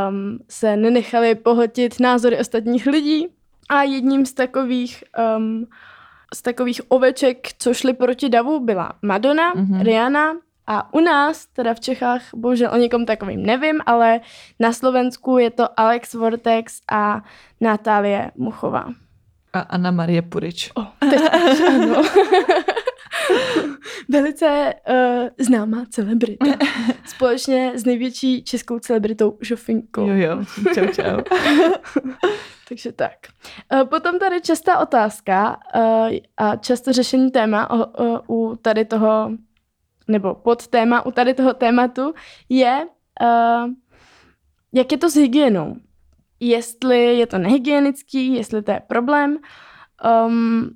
um, 0.10 0.40
se 0.50 0.78
nenechaly 0.78 1.36
pohltit 1.36 2.00
názory 2.00 2.40
ostatních 2.40 2.86
lidí. 2.86 3.28
A 3.70 3.84
jedním 3.84 4.26
z 4.26 4.34
takových, 4.34 5.04
um, 5.38 5.66
z 6.34 6.42
takových 6.42 6.82
oveček, 6.88 7.48
co 7.60 7.74
šly 7.74 7.94
proti 7.94 8.30
davu, 8.30 8.60
byla 8.60 8.94
Madonna, 9.02 9.54
mm-hmm. 9.54 9.84
Rihanna 9.84 10.34
a 10.68 10.94
u 10.94 11.00
nás, 11.00 11.46
teda 11.46 11.74
v 11.74 11.80
Čechách, 11.80 12.22
bohužel 12.36 12.72
o 12.74 12.78
někom 12.78 13.06
takovým 13.06 13.46
nevím, 13.46 13.82
ale 13.86 14.20
na 14.60 14.74
Slovensku 14.74 15.38
je 15.38 15.52
to 15.52 15.80
Alex 15.80 16.14
Vortex 16.14 16.82
a 16.92 17.22
Natálie 17.62 18.32
Muchová. 18.36 18.88
A 19.54 19.60
Anna 19.60 19.92
Marie 19.92 20.22
Purič. 20.22 20.72
O, 20.76 20.88
teď 21.00 21.22
ano. 21.34 22.04
Velice 24.10 24.74
uh, 24.90 25.28
známá 25.38 25.86
celebrita. 25.90 26.46
Společně 27.06 27.72
s 27.76 27.86
největší 27.86 28.44
českou 28.44 28.80
celebritou 28.80 29.38
Žofinkou. 29.42 30.08
Jo, 30.08 30.16
jo, 30.16 30.44
čau, 30.74 30.86
čau. 30.88 31.22
Takže 32.70 32.92
tak. 32.92 33.14
Uh, 33.74 33.84
potom 33.84 34.20
tady 34.20 34.42
častá 34.42 34.80
otázka 34.80 35.60
uh, 35.76 36.10
a 36.38 36.56
často 36.56 36.94
řešení 36.94 37.32
téma 37.32 37.70
o, 37.70 38.04
o, 38.04 38.22
u 38.28 38.56
tady 38.56 38.86
toho, 38.86 39.32
nebo 40.08 40.36
pod 40.36 40.68
téma 40.68 41.06
u 41.06 41.12
tady 41.12 41.34
toho 41.34 41.54
tématu 41.54 42.14
je, 42.50 42.88
uh, 43.22 43.72
jak 44.74 44.92
je 44.92 44.98
to 44.98 45.10
s 45.10 45.16
hygienou. 45.16 45.76
Jestli 46.40 47.18
je 47.18 47.28
to 47.28 47.38
nehygienický, 47.38 48.34
jestli 48.34 48.62
to 48.62 48.72
je 48.72 48.82
problém. 48.88 49.38
Um, 50.28 50.70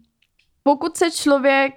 pokud 0.64 0.98
se 0.98 1.12
člověk 1.12 1.74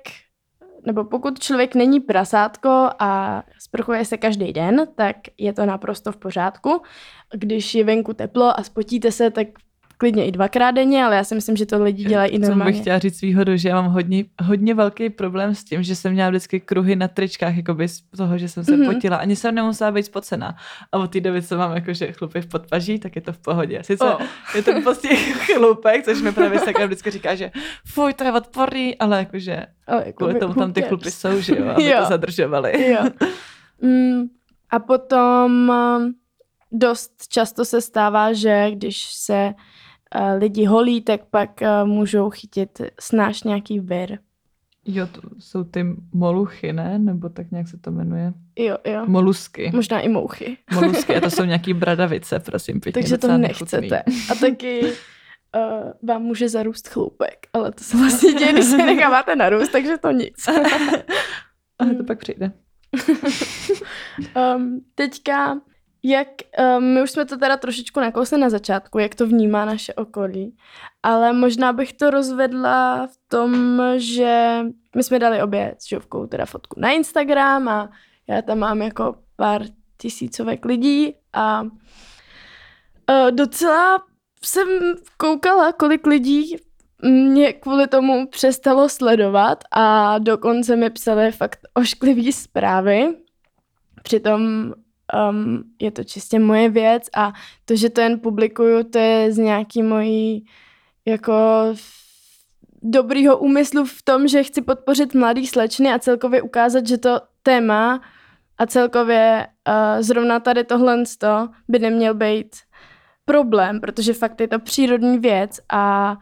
nebo 0.87 1.05
pokud 1.05 1.38
člověk 1.38 1.75
není 1.75 2.00
prasátko 2.00 2.91
a 2.99 3.43
sprchuje 3.59 4.05
se 4.05 4.17
každý 4.17 4.53
den, 4.53 4.88
tak 4.95 5.17
je 5.38 5.53
to 5.53 5.67
naprosto 5.67 6.12
v 6.12 6.17
pořádku. 6.17 6.83
Když 7.35 7.75
je 7.75 7.85
venku 7.85 8.12
teplo 8.12 8.61
a 8.61 8.62
spotíte 8.62 9.12
se, 9.12 9.31
tak 9.31 9.47
klidně 9.99 10.27
i 10.27 10.33
dvakrát 10.33 10.71
denně, 10.71 11.05
ale 11.05 11.17
já 11.17 11.25
si 11.25 11.35
myslím, 11.35 11.57
že 11.57 11.67
to 11.67 11.83
lidi 11.83 12.05
dělají 12.05 12.31
i 12.31 12.39
normálně. 12.39 12.73
Co 12.73 12.77
bych 12.77 12.81
chtěla 12.81 12.99
říct 12.99 13.21
výhodu, 13.23 13.57
že 13.57 13.69
já 13.69 13.83
mám 13.83 13.93
hodně, 13.93 14.25
hodně 14.43 14.75
velký 14.75 15.11
problém 15.11 15.55
s 15.55 15.65
tím, 15.65 15.83
že 15.83 15.97
jsem 15.97 16.13
měla 16.13 16.31
vždycky 16.31 16.61
kruhy 16.61 16.97
na 16.97 17.09
tričkách, 17.09 17.57
jakoby 17.57 17.89
z 17.89 18.03
toho, 18.17 18.39
že 18.39 18.49
jsem 18.49 18.65
se 18.65 18.77
mm-hmm. 18.77 18.95
potila. 18.95 19.17
Ani 19.17 19.37
jsem 19.37 19.55
nemusela 19.55 19.91
být 19.91 20.03
spocená. 20.03 20.57
A 20.93 20.99
od 20.99 21.11
té 21.11 21.21
doby, 21.21 21.43
co 21.43 21.59
mám 21.59 21.75
jakože 21.75 22.13
chlupy 22.13 22.41
v 22.41 22.47
podpaží, 22.47 22.99
tak 22.99 23.17
je 23.17 23.23
to 23.23 23.33
v 23.33 23.39
pohodě. 23.39 23.83
Sice 23.83 24.05
oh. 24.05 24.21
je 24.55 24.63
to 24.63 24.73
prostě 24.83 25.09
chlupek, 25.17 26.05
což 26.05 26.23
mi 26.23 26.33
právě 26.33 26.59
se 26.59 26.73
vždycky 26.87 27.11
říká, 27.11 27.35
že 27.35 27.51
fuj, 27.87 28.15
to 28.15 28.25
je 28.25 28.33
odporný, 28.33 28.99
ale 28.99 29.19
jakože 29.19 29.67
ale 29.87 30.03
jako 30.07 30.25
kvůli 30.25 30.41
tomu 30.41 30.55
tam 30.55 30.73
ty 30.73 30.83
chlupy 30.83 31.11
jsou, 31.11 31.41
že 31.41 31.57
jo, 31.59 31.69
aby 31.69 31.85
jo. 31.85 31.99
to 32.01 32.09
zadržovali. 32.09 32.91
Jo. 32.91 33.05
Mm, 33.83 34.23
a 34.71 34.79
potom 34.79 35.73
dost 36.73 37.29
často 37.29 37.65
se 37.65 37.81
stává, 37.81 38.33
že 38.33 38.71
když 38.71 39.05
se 39.13 39.55
lidi 40.38 40.64
holí, 40.64 41.00
tak 41.00 41.21
pak 41.30 41.50
uh, 41.62 41.88
můžou 41.88 42.30
chytit 42.30 42.80
snáš 43.00 43.42
nějaký 43.42 43.80
vir. 43.80 44.18
Jo, 44.87 45.06
to 45.06 45.21
jsou 45.38 45.64
ty 45.64 45.87
moluchy, 46.12 46.73
ne? 46.73 46.99
Nebo 46.99 47.28
tak 47.28 47.50
nějak 47.50 47.68
se 47.68 47.78
to 47.78 47.90
jmenuje? 47.90 48.33
Jo, 48.59 48.76
jo. 48.85 49.04
Molusky. 49.06 49.71
Možná 49.75 50.00
i 50.00 50.09
mouchy. 50.09 50.59
Molusky, 50.75 51.16
a 51.16 51.21
to 51.21 51.30
jsou 51.30 51.44
nějaký 51.44 51.75
bradavice, 51.75 52.40
prosím 52.40 52.80
pěkně. 52.80 53.02
Takže 53.02 53.18
to 53.18 53.38
nechcete. 53.38 53.80
Nechutný. 53.80 54.14
A 54.30 54.35
taky 54.35 54.83
uh, 54.83 54.90
vám 56.02 56.23
může 56.23 56.49
zarůst 56.49 56.88
chloupek, 56.88 57.47
ale 57.52 57.73
to 57.73 57.85
se 57.85 57.97
vlastně 57.97 58.33
děje, 58.33 58.52
když 58.52 58.64
se 58.64 58.76
necháváte 58.76 59.37
narůst, 59.37 59.73
takže 59.73 59.99
to 59.99 60.11
nic. 60.11 60.49
ale 61.78 61.94
to 61.94 62.04
pak 62.04 62.18
přijde. 62.18 62.52
um, 64.56 64.80
teďka 64.94 65.61
jak, 66.05 66.29
um, 66.77 66.85
my 66.85 67.03
už 67.03 67.11
jsme 67.11 67.25
to 67.25 67.37
teda 67.37 67.57
trošičku 67.57 68.01
nakousli 68.01 68.39
na 68.39 68.51
začátku, 68.51 68.99
jak 68.99 69.15
to 69.15 69.27
vnímá 69.27 69.65
naše 69.65 69.95
okolí, 69.95 70.57
ale 71.03 71.33
možná 71.33 71.73
bych 71.73 71.93
to 71.93 72.11
rozvedla 72.11 73.07
v 73.07 73.19
tom, 73.29 73.83
že 73.97 74.61
my 74.97 75.03
jsme 75.03 75.19
dali 75.19 75.43
obě 75.43 75.75
s 75.79 75.89
Žovkou 75.89 76.27
teda 76.27 76.47
fotku 76.47 76.81
na 76.81 76.91
Instagram 76.91 77.69
a 77.69 77.91
já 78.29 78.43
tam 78.43 78.59
mám 78.59 78.83
jako 78.83 79.17
pár 79.37 79.63
tisícovek 79.97 80.65
lidí 80.65 81.15
a 81.33 81.63
uh, 81.63 81.69
docela 83.31 84.03
jsem 84.43 84.69
koukala, 85.17 85.73
kolik 85.73 86.07
lidí 86.07 86.57
mě 87.03 87.53
kvůli 87.53 87.87
tomu 87.87 88.27
přestalo 88.27 88.89
sledovat 88.89 89.65
a 89.71 90.19
dokonce 90.19 90.77
mi 90.77 90.91
psali 90.91 91.33
fakt 91.33 91.59
ošklivý 91.75 92.33
zprávy. 92.33 93.17
Přitom 94.03 94.73
um, 95.31 95.63
je 95.81 95.91
to 95.91 96.05
čistě 96.05 96.39
moje 96.39 96.69
věc 96.69 97.03
a 97.17 97.33
to, 97.65 97.77
že 97.77 97.91
to 97.91 98.01
jen 98.01 98.21
publikuju, 98.21 98.83
to 98.83 98.99
je 98.99 99.33
z 99.33 99.39
nějaký 99.39 99.83
mojí 99.83 100.47
jako 101.05 101.35
dobrýho 102.83 103.39
úmyslu 103.39 103.85
v 103.85 104.03
tom, 104.03 104.29
že 104.29 104.43
chci 104.43 104.63
podpořit 104.63 105.15
mladý 105.15 105.47
slečny 105.47 105.93
a 105.93 105.99
celkově 105.99 106.43
ukázat, 106.43 106.87
že 106.87 106.99
to 106.99 107.21
téma 107.43 108.01
a 108.59 108.67
celkově 108.67 109.47
uh, 109.69 110.03
zrovna 110.03 110.41
tady 110.41 110.65
tohle 110.65 111.03
by 111.69 111.79
neměl 111.79 112.15
být 112.15 112.57
problém, 113.25 113.81
protože 113.81 114.13
fakt 114.13 114.41
je 114.41 114.49
to 114.49 114.59
přírodní 114.59 115.19
věc 115.19 115.61
a, 115.73 116.17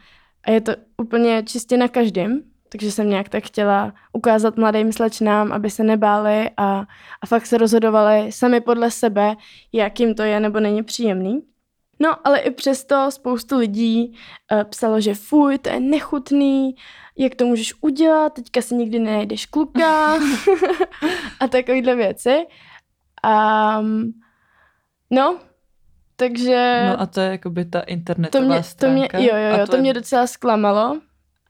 a 0.45 0.51
je 0.51 0.61
to 0.61 0.73
úplně 0.97 1.43
čistě 1.43 1.77
na 1.77 1.89
každém. 1.89 2.52
Takže 2.73 2.93
jsem 2.93 3.11
nějak 3.11 3.29
tak 3.29 3.45
chtěla 3.45 3.93
ukázat 4.13 4.57
mladým 4.57 4.93
slečnám, 4.93 5.53
aby 5.53 5.71
se 5.71 5.85
nebáli 5.85 6.51
a, 6.57 6.85
a 7.23 7.27
fakt 7.27 7.47
se 7.47 7.59
rozhodovali 7.59 8.33
sami 8.33 8.61
podle 8.61 8.91
sebe, 8.91 9.35
jak 9.73 10.01
jim 10.01 10.15
to 10.15 10.23
je 10.23 10.41
nebo 10.41 10.61
není 10.61 10.83
příjemný. 10.83 11.43
No, 12.01 12.27
ale 12.27 12.39
i 12.39 12.51
přesto 12.51 13.11
spoustu 13.11 13.59
lidí 13.59 14.19
uh, 14.53 14.65
psalo, 14.65 15.01
že 15.01 15.15
fuj, 15.15 15.59
to 15.59 15.69
je 15.69 15.81
nechutný, 15.81 16.75
jak 17.19 17.35
to 17.35 17.47
můžeš 17.47 17.75
udělat, 17.81 18.33
teďka 18.33 18.63
si 18.63 18.75
nikdy 18.75 18.99
nenajdeš 18.99 19.47
kluka 19.47 20.15
a 21.41 21.49
takovéhle 21.49 21.95
věci. 21.95 22.47
Um, 23.81 24.13
no, 25.11 25.39
takže... 26.17 26.87
No 26.89 27.01
a 27.01 27.07
to 27.07 27.21
je 27.21 27.31
jakoby 27.31 27.65
ta 27.65 27.81
internetová 27.81 28.45
to 28.45 28.49
mě, 28.49 28.63
stránka. 28.63 29.19
To 29.19 29.19
mě, 29.19 29.31
jo, 29.31 29.37
jo, 29.37 29.59
jo, 29.59 29.67
to, 29.67 29.73
to 29.73 29.79
mě 29.79 29.95
docela 29.95 30.27
zklamalo. 30.27 31.01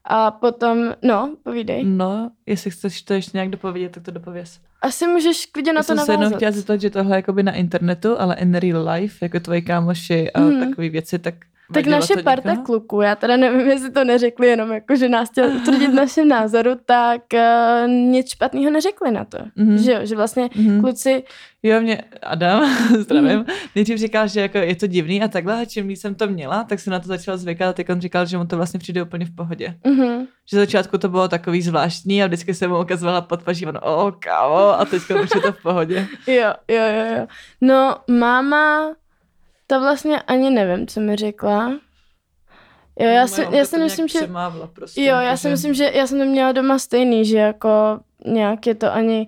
A 0.05 0.31
potom, 0.31 0.93
no, 1.01 1.35
povídej. 1.43 1.83
No, 1.85 2.31
jestli 2.45 2.71
chceš 2.71 3.01
to 3.01 3.13
ještě 3.13 3.31
nějak 3.37 3.49
dopovědět, 3.49 3.91
tak 3.91 4.03
to 4.03 4.11
dopověz. 4.11 4.59
Asi 4.81 5.07
můžeš 5.07 5.45
klidně 5.45 5.73
na 5.73 5.79
Já 5.79 5.83
to 5.83 5.93
navázat. 5.93 6.09
Já 6.09 6.15
jsem 6.15 6.21
se 6.21 6.23
jenom 6.25 6.37
chtěla 6.37 6.51
zeptat, 6.51 6.81
že 6.81 6.89
tohle 6.89 7.15
je 7.15 7.17
jakoby 7.17 7.43
na 7.43 7.51
internetu, 7.51 8.19
ale 8.21 8.35
in 8.35 8.53
real 8.55 8.89
life, 8.89 9.25
jako 9.25 9.39
tvoji 9.39 9.61
kámoši 9.61 10.31
a 10.31 10.39
hmm. 10.39 10.69
takové 10.69 10.89
věci, 10.89 11.19
tak 11.19 11.35
tak 11.73 11.85
naše 11.85 12.23
parta 12.23 12.55
kluků, 12.55 13.01
já 13.01 13.15
teda 13.15 13.37
nevím, 13.37 13.67
jestli 13.69 13.91
to 13.91 14.03
neřekli 14.03 14.47
jenom 14.47 14.71
jako, 14.71 14.95
že 14.95 15.09
nás 15.09 15.29
chtěl 15.29 15.55
utvrdit 15.55 15.93
našem 15.93 16.27
názoru, 16.27 16.71
tak 16.85 17.21
uh, 17.33 17.89
nic 17.89 18.29
špatného 18.29 18.71
neřekli 18.71 19.11
na 19.11 19.25
to. 19.25 19.37
Mm-hmm. 19.37 19.75
Že 19.75 19.91
jo, 19.91 19.99
že 20.03 20.15
vlastně 20.15 20.45
mm-hmm. 20.45 20.81
kluci... 20.81 21.23
Jo, 21.63 21.81
mě 21.81 22.01
Adam, 22.23 22.75
zdravím, 22.99 23.29
mm-hmm. 23.29 23.53
nejdřív 23.75 23.97
říkal, 23.97 24.27
že 24.27 24.41
jako 24.41 24.57
je 24.57 24.75
to 24.75 24.87
divný 24.87 25.21
a 25.21 25.27
takhle, 25.27 25.61
a 25.61 25.65
čím 25.65 25.91
jsem 25.91 26.15
to 26.15 26.27
měla, 26.27 26.63
tak 26.63 26.79
se 26.79 26.89
na 26.89 26.99
to 26.99 27.07
začal 27.07 27.37
zvykat 27.37 27.69
a 27.69 27.73
teď 27.73 27.89
on 27.89 28.01
říkal, 28.01 28.25
že 28.25 28.37
mu 28.37 28.45
to 28.45 28.57
vlastně 28.57 28.79
přijde 28.79 29.03
úplně 29.03 29.25
v 29.25 29.35
pohodě. 29.35 29.75
Mm-hmm. 29.85 30.27
Že 30.49 30.57
začátku 30.57 30.97
to 30.97 31.09
bylo 31.09 31.27
takový 31.27 31.61
zvláštní 31.61 32.23
a 32.23 32.27
vždycky 32.27 32.53
se 32.53 32.67
mu 32.67 32.79
ukazovala 32.79 33.21
podpaží, 33.21 33.65
on, 33.65 33.79
o, 33.81 34.13
kámo, 34.19 34.79
a 34.79 34.85
teď 34.85 35.01
už 35.23 35.29
je 35.35 35.41
to 35.41 35.51
v 35.51 35.61
pohodě. 35.61 36.07
jo, 36.27 36.53
jo, 36.67 36.83
jo, 36.83 37.17
jo. 37.17 37.27
No, 37.61 37.95
máma 38.07 38.93
to 39.73 39.79
vlastně 39.79 40.21
ani 40.21 40.49
nevím, 40.49 40.87
co 40.87 40.99
mi 40.99 41.15
řekla. 41.15 41.69
Jo, 42.99 43.07
já, 43.07 43.27
si, 43.27 43.45
já 43.51 43.65
si 43.65 43.77
myslím, 43.77 44.07
že... 44.07 44.19
Prostě, 44.73 45.03
jo, 45.03 45.15
já 45.15 45.37
si 45.37 45.49
myslím, 45.49 45.73
že 45.73 45.91
já 45.93 46.07
jsem 46.07 46.19
to 46.19 46.25
měla 46.25 46.51
doma 46.51 46.79
stejný, 46.79 47.25
že 47.25 47.37
jako 47.37 47.69
nějak 48.25 48.67
je 48.67 48.75
to 48.75 48.93
ani 48.93 49.27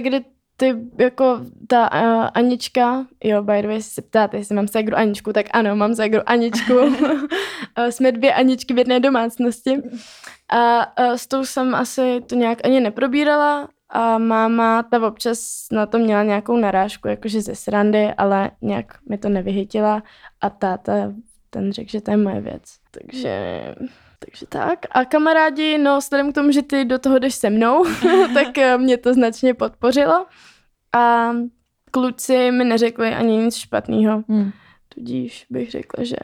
kdy 0.00 0.24
ty, 0.56 0.74
jako 0.98 1.40
ta 1.66 1.92
uh, 1.92 2.28
Anička, 2.34 3.06
jo, 3.24 3.42
by 3.42 3.62
the 3.62 3.68
way, 3.68 3.82
se 3.82 4.02
ptáte, 4.02 4.36
jestli 4.36 4.54
mám 4.54 4.68
segru 4.68 4.96
Aničku, 4.96 5.32
tak 5.32 5.46
ano, 5.52 5.76
mám 5.76 5.94
segru 5.94 6.20
Aničku. 6.26 6.72
Jsme 7.90 8.12
dvě 8.12 8.34
Aničky 8.34 8.74
v 8.74 8.78
jedné 8.78 9.00
domácnosti. 9.00 9.82
A 10.50 10.86
uh, 11.00 11.14
s 11.14 11.26
tou 11.26 11.44
jsem 11.44 11.74
asi 11.74 12.20
to 12.26 12.34
nějak 12.34 12.58
ani 12.64 12.80
neprobírala, 12.80 13.68
a 13.92 14.18
máma 14.18 14.82
ta 14.82 15.06
občas 15.06 15.66
na 15.72 15.86
to 15.86 15.98
měla 15.98 16.22
nějakou 16.22 16.56
narážku, 16.56 17.08
jakože 17.08 17.40
ze 17.40 17.54
srandy, 17.54 18.14
ale 18.18 18.50
nějak 18.62 18.98
mi 19.08 19.18
to 19.18 19.28
nevyhytila 19.28 20.02
a 20.40 20.50
táta 20.50 21.12
ten 21.50 21.72
řekl, 21.72 21.90
že 21.90 22.00
to 22.00 22.10
je 22.10 22.16
moje 22.16 22.40
věc. 22.40 22.62
Takže, 22.90 23.64
takže 24.18 24.46
tak. 24.46 24.78
A 24.90 25.04
kamarádi, 25.04 25.78
no 25.78 25.98
vzhledem 25.98 26.32
k 26.32 26.34
tomu, 26.34 26.52
že 26.52 26.62
ty 26.62 26.84
do 26.84 26.98
toho 26.98 27.18
jdeš 27.18 27.34
se 27.34 27.50
mnou, 27.50 27.84
tak 28.34 28.58
eh, 28.58 28.78
mě 28.78 28.96
to 28.96 29.14
značně 29.14 29.54
podpořilo. 29.54 30.26
A 30.96 31.32
kluci 31.90 32.50
mi 32.50 32.64
neřekli 32.64 33.14
ani 33.14 33.36
nic 33.36 33.56
špatného. 33.56 34.24
Hmm. 34.28 34.50
Tudíž 34.88 35.46
bych 35.50 35.70
řekla, 35.70 36.04
že 36.04 36.16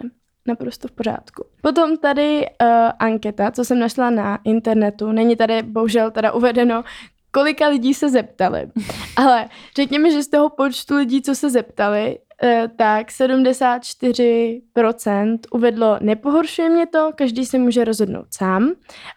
naprosto 0.46 0.88
v 0.88 0.92
pořádku. 0.92 1.44
Potom 1.62 1.96
tady 1.96 2.46
uh, 2.46 2.68
anketa, 2.98 3.50
co 3.50 3.64
jsem 3.64 3.78
našla 3.78 4.10
na 4.10 4.38
internetu, 4.44 5.12
není 5.12 5.36
tady 5.36 5.62
bohužel 5.62 6.10
teda 6.10 6.32
uvedeno, 6.32 6.84
kolika 7.30 7.68
lidí 7.68 7.94
se 7.94 8.10
zeptali. 8.10 8.66
Ale 9.16 9.48
řekněme, 9.76 10.10
že 10.10 10.22
z 10.22 10.28
toho 10.28 10.50
počtu 10.50 10.96
lidí, 10.96 11.22
co 11.22 11.34
se 11.34 11.50
zeptali, 11.50 12.18
eh, 12.42 12.68
tak 12.76 13.10
74% 13.10 15.38
uvedlo 15.52 15.98
nepohoršuje 16.02 16.70
mě 16.70 16.86
to, 16.86 17.10
každý 17.14 17.46
si 17.46 17.58
může 17.58 17.84
rozhodnout 17.84 18.26
sám 18.30 18.70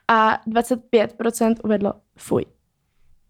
a 0.07 0.39
25% 0.47 1.55
uvedlo 1.63 1.93
fuj. 2.17 2.45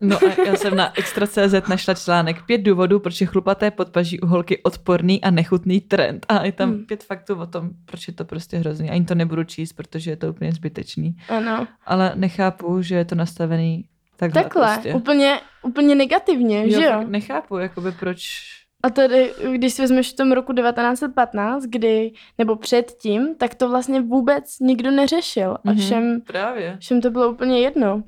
No 0.04 0.18
a 0.18 0.42
já 0.46 0.56
jsem 0.56 0.76
na 0.76 0.98
Extra.cz 1.00 1.68
našla 1.70 1.94
článek 1.94 2.46
pět 2.46 2.58
důvodů, 2.58 3.00
proč 3.00 3.22
je 3.22 3.28
chlupaté 3.28 3.72
podpaží 3.72 4.20
u 4.20 4.28
holky 4.28 4.64
odporný 4.64 5.24
a 5.24 5.32
nechutný 5.32 5.82
trend. 5.82 6.26
A 6.30 6.46
je 6.46 6.52
tam 6.52 6.70
Hmm. 6.70 6.86
pět 6.86 7.04
faktů 7.04 7.36
o 7.36 7.46
tom, 7.46 7.70
proč 7.86 8.08
je 8.08 8.14
to 8.14 8.26
prostě 8.26 8.58
hrozný. 8.58 8.90
Ani 8.90 9.06
to 9.06 9.16
nebudu 9.16 9.44
číst, 9.44 9.74
protože 9.74 10.12
je 10.12 10.18
to 10.18 10.30
úplně 10.30 10.52
zbytečný. 10.52 11.16
Ano. 11.30 11.68
Ale 11.86 12.12
nechápu, 12.16 12.82
že 12.82 12.96
je 12.96 13.06
to 13.06 13.16
nastavený 13.16 13.86
takhle. 14.30 14.44
Takhle, 14.44 14.66
Prostě. 14.74 14.94
úplně, 14.94 15.40
úplně 15.64 15.96
negativně, 15.96 16.70
že 16.72 16.86
jo? 16.86 17.04
Nechápu, 17.08 17.58
jakoby 17.58 17.92
proč... 17.92 18.42
A 18.84 18.90
tady, 18.90 19.34
když 19.54 19.74
si 19.74 19.82
vezmeš 19.82 20.14
v 20.14 20.16
tom 20.16 20.32
roku 20.32 20.54
1915, 20.54 21.64
kdy, 21.64 22.12
nebo 22.38 22.56
předtím, 22.56 23.36
tak 23.36 23.56
to 23.56 23.70
vlastně 23.70 24.02
vůbec 24.02 24.60
nikdo 24.60 24.92
neřešil. 24.92 25.52
A 25.66 25.72
Mhm. 25.72 25.78
všem, 25.78 26.22
Právě. 26.28 26.78
všem 26.80 27.02
to 27.02 27.10
bylo 27.12 27.30
úplně 27.32 27.60
jedno. 27.62 28.04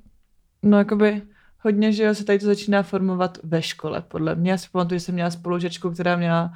No 0.64 0.78
jakoby 0.78 1.22
hodně, 1.60 1.92
že 1.92 2.04
jo, 2.04 2.16
se 2.16 2.26
tady 2.26 2.40
to 2.40 2.46
začíná 2.46 2.84
formovat 2.84 3.38
ve 3.44 3.62
škole, 3.62 4.02
podle 4.08 4.36
mě. 4.36 4.52
Já 4.52 4.58
si 4.58 4.68
pamatuju, 4.72 5.00
že 5.00 5.06
jsem 5.06 5.16
měla 5.16 5.32
spolužečku, 5.32 5.92
která 5.92 6.16
měla 6.16 6.52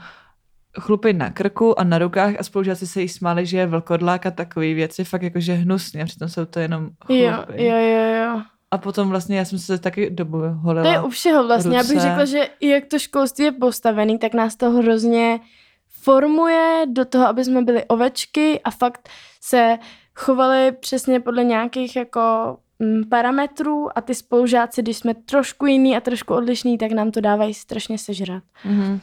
chlupy 0.79 1.13
na 1.13 1.29
krku 1.29 1.79
a 1.79 1.83
na 1.83 1.97
rukách 1.97 2.33
a 2.39 2.43
spolužáci 2.43 2.87
se 2.87 3.01
jí 3.01 3.09
smáli, 3.09 3.45
že 3.45 3.57
je 3.57 3.65
vlkodlák 3.67 4.25
a 4.25 4.31
takový 4.31 4.73
věci, 4.73 5.03
fakt 5.03 5.21
jakože 5.23 5.53
hnusně, 5.53 6.01
a 6.03 6.05
přitom 6.05 6.29
jsou 6.29 6.45
to 6.45 6.59
jenom 6.59 6.89
chlupy. 7.05 7.19
Jo, 7.21 7.45
jo, 7.55 7.77
jo, 7.77 8.15
jo. 8.23 8.41
A 8.71 8.77
potom 8.77 9.09
vlastně 9.09 9.37
já 9.37 9.45
jsem 9.45 9.59
se 9.59 9.77
taky 9.77 10.09
dobu 10.09 10.37
holila. 10.53 10.83
To 10.83 10.89
je 10.89 11.01
u 11.01 11.09
všeho 11.09 11.47
vlastně. 11.47 11.77
Já 11.77 11.83
bych 11.83 11.91
ruce. 11.91 12.07
řekla, 12.07 12.25
že 12.25 12.49
i 12.59 12.67
jak 12.67 12.85
to 12.85 12.99
školství 12.99 13.45
je 13.45 13.51
postavený, 13.51 14.19
tak 14.19 14.33
nás 14.33 14.55
to 14.55 14.71
hrozně 14.71 15.39
formuje 15.87 16.85
do 16.87 17.05
toho, 17.05 17.27
aby 17.27 17.45
jsme 17.45 17.61
byli 17.61 17.85
ovečky 17.85 18.61
a 18.63 18.71
fakt 18.71 19.09
se 19.41 19.77
chovali 20.15 20.71
přesně 20.71 21.19
podle 21.19 21.43
nějakých 21.43 21.95
jako 21.95 22.57
mm, 22.79 23.03
parametrů 23.09 23.97
a 23.97 24.01
ty 24.01 24.15
spolužáci, 24.15 24.81
když 24.81 24.97
jsme 24.97 25.13
trošku 25.13 25.65
jiný 25.65 25.97
a 25.97 26.01
trošku 26.01 26.33
odlišný, 26.33 26.77
tak 26.77 26.91
nám 26.91 27.11
to 27.11 27.21
dávají 27.21 27.53
strašně 27.53 27.97
sežrat. 27.97 28.43
Mhm. 28.65 28.99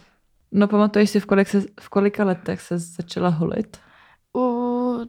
No 0.52 0.68
pamatuješ 0.68 1.11
si, 1.11 1.21
v, 1.21 1.26
kolik 1.26 1.49
se, 1.49 1.62
v 1.80 1.88
kolika 1.88 2.25
letech 2.25 2.61
se 2.61 2.78
začala 2.78 3.28
holit? 3.28 3.76
U, 4.37 5.00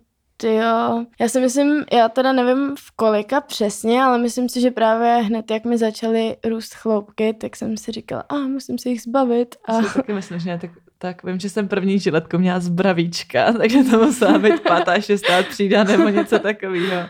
jo. 0.43 1.05
Já 1.19 1.29
si 1.29 1.39
myslím, 1.39 1.85
já 1.93 2.09
teda 2.09 2.33
nevím 2.33 2.75
v 2.75 2.91
kolika 2.95 3.41
přesně, 3.41 4.03
ale 4.03 4.17
myslím 4.17 4.49
si, 4.49 4.61
že 4.61 4.71
právě 4.71 5.13
hned, 5.13 5.51
jak 5.51 5.65
mi 5.65 5.77
začaly 5.77 6.37
růst 6.45 6.73
chloupky, 6.73 7.33
tak 7.33 7.55
jsem 7.55 7.77
si 7.77 7.91
říkala, 7.91 8.23
a 8.29 8.35
musím 8.35 8.77
se 8.77 8.89
jich 8.89 9.01
zbavit. 9.01 9.55
A... 9.65 9.73
Já 9.73 9.81
taky 9.93 10.13
myslím, 10.13 10.39
že 10.39 10.49
ne, 10.49 10.59
tak, 10.59 10.71
tak 10.97 11.23
vím, 11.23 11.39
že 11.39 11.49
jsem 11.49 11.67
první 11.67 11.99
žiletku 11.99 12.37
měla 12.37 12.59
z 12.59 12.69
bravíčka, 12.69 13.53
takže 13.57 13.83
to 13.83 14.05
musela 14.05 14.39
být 14.39 14.59
pátá, 14.61 14.99
šestá 14.99 15.43
třída 15.43 15.83
nebo 15.83 16.09
něco 16.09 16.39
takového. 16.39 17.09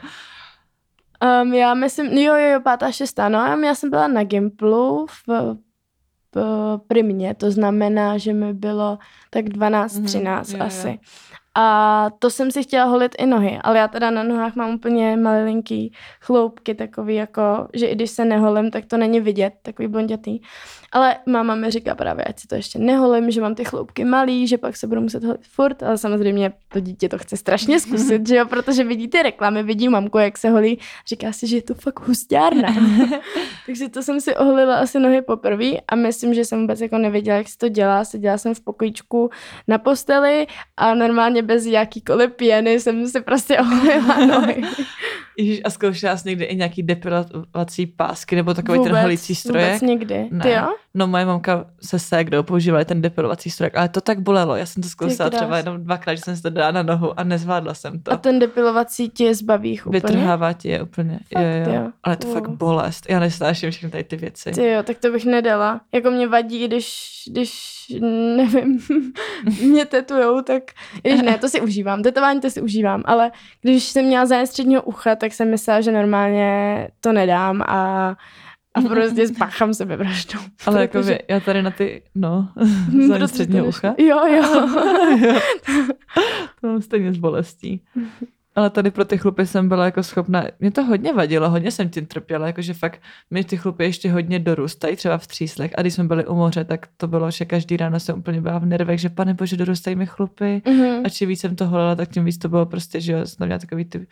Um, 1.44 1.53
já 1.53 1.74
myslím, 1.74 2.05
jo, 2.05 2.36
jo, 2.36 2.51
jo, 2.53 2.60
pátá, 2.62 2.91
šestá, 2.91 3.29
no 3.29 3.39
a 3.39 3.60
já 3.65 3.75
jsem 3.75 3.89
byla 3.89 4.08
na 4.08 4.24
Gimplu 4.24 5.05
v, 5.10 5.55
primě, 6.88 7.34
to 7.34 7.51
znamená, 7.51 8.17
že 8.17 8.34
mi 8.34 8.53
bylo 8.53 8.98
tak 9.29 9.50
12, 9.50 9.96
Mhm, 9.98 10.05
13 10.05 10.51
jo, 10.51 10.58
jo. 10.60 10.98
A 11.56 12.10
to 12.20 12.30
jsem 12.30 12.52
si 12.52 12.64
chtěla 12.64 12.86
holit 12.86 13.16
i 13.18 13.26
nohy, 13.26 13.60
ale 13.62 13.78
já 13.78 13.88
teda 13.88 14.10
na 14.12 14.24
nohách 14.24 14.56
mám 14.56 14.70
úplně 14.70 15.18
malinký 15.18 15.94
chloupky, 16.22 16.76
takový 16.76 17.16
jako, 17.16 17.68
že 17.74 17.86
i 17.86 17.96
když 17.96 18.12
se 18.12 18.26
neholím, 18.26 18.72
tak 18.72 18.86
to 18.86 18.98
není 18.98 19.20
vidět, 19.20 19.54
takový 19.62 19.88
blondětý. 19.88 20.40
Ale 20.96 21.16
máma 21.25 21.56
mi 21.56 21.72
říká 21.72 21.96
právě, 21.96 22.24
ať 22.24 22.40
si 22.40 22.48
to 22.48 22.56
ještě 22.56 22.80
neholím, 22.80 23.32
že 23.32 23.42
mám 23.42 23.56
ty 23.56 23.64
chloupky 23.64 24.06
malý, 24.06 24.48
že 24.48 24.58
pak 24.58 24.78
se 24.78 24.88
budu 24.88 25.02
muset 25.02 25.24
holit 25.24 25.48
furt, 25.48 25.84
ale 25.84 25.98
samozřejmě 25.98 26.54
to 26.74 26.80
dítě 26.80 27.10
to 27.10 27.18
chce 27.18 27.38
strašně 27.38 27.80
zkusit, 27.80 28.28
že 28.28 28.36
jo, 28.36 28.46
protože 28.50 28.84
vidí 28.84 29.08
ty 29.08 29.24
reklamy, 29.24 29.64
vidí 29.64 29.90
mamku, 29.90 30.18
jak 30.18 30.38
se 30.38 30.50
holí, 30.50 30.80
říká 31.08 31.32
si, 31.32 31.48
že 31.48 31.58
je 31.58 31.62
to 31.62 31.74
fakt 31.74 32.00
hustárna. 32.08 32.75
Takže 33.66 33.90
to 33.90 34.04
jsem 34.04 34.22
si 34.22 34.36
oholila 34.36 34.75
asi 34.75 35.00
nohy 35.00 35.22
poprvé 35.22 35.72
a 35.88 35.96
myslím, 35.96 36.34
že 36.34 36.46
jsem 36.46 36.62
vůbec 36.62 36.82
jako 36.82 36.98
nevěděla, 36.98 37.38
jak 37.38 37.48
se 37.48 37.58
to 37.58 37.70
dělá. 37.70 38.06
Seděla 38.06 38.38
jsem 38.38 38.56
v 38.56 38.62
pokojíčku 38.62 39.30
na 39.68 39.78
posteli 39.78 40.48
a 40.78 40.94
normálně 40.94 41.42
bez 41.42 41.66
jakýkoliv 41.66 42.32
pěny 42.32 42.80
jsem 42.80 43.08
si 43.08 43.22
prostě 43.22 43.60
oholila 43.60 44.25
nohy. 44.25 44.62
Ježíš, 45.38 45.62
a 45.63 45.70
zkoušela 45.70 46.18
jsi 46.18 46.30
někdy 46.30 46.46
i 46.46 46.56
nějaký 46.56 46.84
depilovací 46.84 47.86
pásky 47.86 48.36
nebo 48.36 48.54
takový 48.54 48.84
ten 48.84 48.96
holící 48.96 49.36
strojek? 49.36 49.68
Vůbec 49.68 49.82
nikdy. 49.82 50.27
Ne. 50.32 50.44
Ty 50.44 50.51
jo? 50.51 50.68
No 50.94 51.08
moje 51.08 51.25
mamka 51.25 51.65
se 51.82 52.00
ségrou 52.00 52.44
používala 52.44 52.84
ten 52.84 53.01
depilovací 53.01 53.50
strojek, 53.50 53.77
ale 53.77 53.89
to 53.89 54.01
tak 54.01 54.20
bolelo. 54.20 54.56
Já 54.56 54.65
jsem 54.65 54.84
to 54.84 54.89
zkusila 54.89 55.30
krás. 55.30 55.42
třeba 55.42 55.58
jenom 55.58 55.84
dvakrát, 55.84 56.15
že 56.15 56.22
jsem 56.22 56.36
si 56.36 56.42
to 56.42 56.50
dala 56.50 56.72
na 56.72 56.84
nohu 56.84 57.20
a 57.20 57.24
nezvládla 57.24 57.74
jsem 57.74 58.00
to. 58.00 58.12
A 58.13 58.18
ten 58.18 58.39
depilovací 58.39 59.10
ti 59.10 59.24
je 59.24 59.36
zbaví 59.36 59.80
úplně? 59.82 59.94
Vytrhává 60.00 60.54
ti 60.54 60.70
je 60.70 60.82
úplně. 60.82 61.20
Fakt, 61.34 61.42
jo, 61.44 61.74
jo. 61.74 61.80
jo. 61.82 61.92
Ale 62.04 62.15
to 62.18 62.27
Wow. 62.27 62.34
fakt 62.34 62.50
bolest. 62.50 63.06
Já 63.10 63.20
nesnáším 63.20 63.72
všechny 63.72 63.89
tady 63.89 64.04
ty 64.04 64.15
věci. 64.15 64.51
Ty 64.51 64.70
jo, 64.70 64.84
tak 64.84 64.98
to 65.00 65.12
bych 65.12 65.25
nedala. 65.25 65.82
Jako 65.94 66.12
mě 66.12 66.27
vadí, 66.27 66.68
když, 66.68 67.12
když 67.32 67.75
nevím, 68.38 68.80
mě 69.62 69.86
tetujou, 69.86 70.42
tak, 70.42 70.63
když 71.01 71.22
ne, 71.22 71.38
to 71.38 71.50
si 71.50 71.62
užívám, 71.62 72.04
tetování 72.04 72.41
to 72.41 72.50
si 72.50 72.62
užívám, 72.62 73.02
ale 73.06 73.32
když 73.62 73.84
jsem 73.84 74.06
měla 74.06 74.26
zájem 74.26 74.48
středního 74.48 74.82
ucha, 74.82 75.15
tak 75.26 75.34
jsem 75.34 75.52
myslela, 75.52 75.82
že 75.82 75.92
normálně 75.92 76.88
to 77.00 77.14
nedám 77.14 77.62
a, 77.62 78.10
a 78.74 78.82
prostě 78.82 79.28
spáchám 79.36 79.74
sebevraždu. 79.74 80.40
Ale 80.66 80.82
jako 80.82 81.04
vy, 81.04 81.20
já 81.30 81.40
tady 81.40 81.62
na 81.62 81.72
ty, 81.72 82.04
no, 82.16 82.50
za 83.08 83.14
protože 83.14 83.28
středního 83.28 83.66
ucha. 83.66 83.96
Jo, 83.98 84.26
jo. 84.28 84.70
Jo. 85.18 85.40
to 86.62 86.68
mám 86.68 86.82
stejně 86.82 87.14
s 87.14 87.18
bolestí. 87.18 87.82
Ale 88.56 88.70
tady 88.70 88.92
pro 88.92 89.06
ty 89.06 89.18
chlupy 89.18 89.46
jsem 89.46 89.70
byla 89.70 89.86
jako 89.86 90.04
schopna, 90.04 90.44
mě 90.60 90.72
to 90.72 90.84
hodně 90.84 91.14
vadilo, 91.14 91.50
hodně 91.50 91.72
jsem 91.72 91.90
tím 91.90 92.06
trpěla, 92.06 92.48
jakože 92.48 92.74
fakt 92.74 93.02
mi 93.32 93.44
ty 93.44 93.58
chlupy 93.58 93.84
ještě 93.84 94.12
hodně 94.12 94.40
dorůstají, 94.40 94.96
třeba 94.96 95.18
v 95.18 95.28
tříslech. 95.28 95.72
A 95.78 95.82
když 95.82 95.94
jsme 95.94 96.04
byli 96.04 96.26
u 96.26 96.36
moře, 96.36 96.64
tak 96.64 96.88
to 96.98 97.08
bylo, 97.08 97.32
že 97.32 97.46
každý 97.46 97.78
ráno 97.78 98.00
jsem 98.00 98.20
úplně 98.20 98.42
byla 98.42 98.60
v 98.60 98.66
nervech, 98.66 99.00
že 99.00 99.10
pane 99.10 99.34
bože, 99.34 99.58
dorůstají 99.58 99.96
mi 99.96 100.06
chlupy. 100.06 100.62
Mhm. 100.68 101.02
A 101.06 101.10
čím 101.10 101.30
víc 101.30 101.42
jsem 101.42 101.56
to 101.56 101.68
holila, 101.68 101.96
tak 101.96 102.10
tím 102.10 102.26
víc 102.26 102.38
to 102.38 102.50
bylo 102.50 102.66
prostě, 102.66 103.02
že 103.02 103.14
jo, 103.14 103.26
jsem 103.26 103.48
měla 103.48 103.60
takový 103.60 103.86
ty 103.86 104.08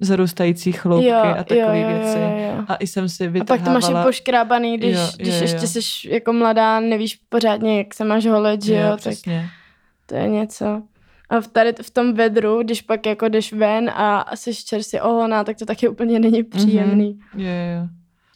zarůstající 0.00 0.72
chloupky 0.72 1.08
Jo, 1.08 1.16
a 1.18 1.34
takové 1.34 1.80
jo, 1.80 1.88
jo, 1.88 1.88
věci. 1.88 2.18
Jo, 2.18 2.32
jo. 2.38 2.64
A 2.68 2.74
i 2.76 2.86
jsem 2.86 3.08
si 3.08 3.24
A 3.24 3.26
pak 3.26 3.32
to 3.32 3.54
vytrhávala... 3.54 3.90
máš 3.90 4.02
i 4.02 4.06
poškrábaný, 4.06 4.78
když, 4.78 4.94
Jo, 4.94 5.00
jo, 5.00 5.06
jo, 5.06 5.12
když 5.18 5.34
jo. 5.34 5.40
ještě 5.40 5.66
jsi 5.66 6.08
jako 6.08 6.32
mladá, 6.32 6.80
nevíš 6.80 7.20
pořádně, 7.28 7.78
jak 7.78 7.94
se 7.94 8.04
máš 8.04 8.26
holit, 8.26 8.64
že 8.64 8.74
jo, 8.74 8.88
tak 8.90 8.98
přesně. 8.98 9.48
To 10.06 10.14
je 10.14 10.28
něco. 10.28 10.82
A 11.28 11.40
v 11.40 11.48
tady 11.48 11.72
v 11.82 11.90
tom 11.90 12.14
vedru, 12.14 12.62
když 12.62 12.82
pak 12.82 13.06
jako 13.06 13.28
jdeš 13.28 13.52
ven 13.52 13.90
a, 13.90 14.36
jsi 14.36 14.54
čerstvě 14.54 15.02
ohoná, 15.02 15.44
tak 15.44 15.56
to 15.56 15.66
taky 15.66 15.88
úplně 15.88 16.18
není 16.18 16.42
příjemný. 16.42 17.18
Jo, 17.36 17.44
jo. 17.46 17.88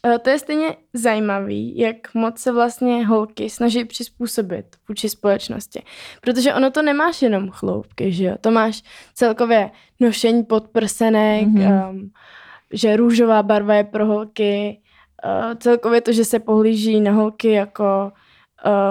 Mm-hmm. 0.05 0.19
To 0.19 0.29
je 0.29 0.39
stejně 0.39 0.75
zajímavý, 0.93 1.77
jak 1.77 2.13
moc 2.13 2.37
se 2.39 2.51
vlastně 2.51 3.07
holky 3.07 3.49
snaží 3.49 3.85
přizpůsobit 3.85 4.65
vůči 4.89 5.09
společnosti. 5.09 5.83
Protože 6.21 6.53
ono 6.53 6.71
to 6.71 6.81
nemáš 6.81 7.21
jenom 7.21 7.49
chloupky, 7.49 8.11
že 8.11 8.25
jo? 8.25 8.35
To 8.41 8.51
máš 8.51 8.83
celkově 9.13 9.71
nošení 9.99 10.43
podprsenek, 10.43 11.47
Mhm. 11.47 11.57
mm-hmm. 11.57 11.89
um, 11.89 12.11
že 12.73 12.95
růžová 12.95 13.43
barva 13.43 13.73
je 13.73 13.83
pro 13.83 14.05
holky, 14.05 14.81
uh, 15.25 15.53
celkově 15.57 16.01
to, 16.01 16.13
že 16.13 16.25
se 16.25 16.39
pohlíží 16.39 17.01
na 17.01 17.11
holky 17.11 17.51
jako 17.51 18.11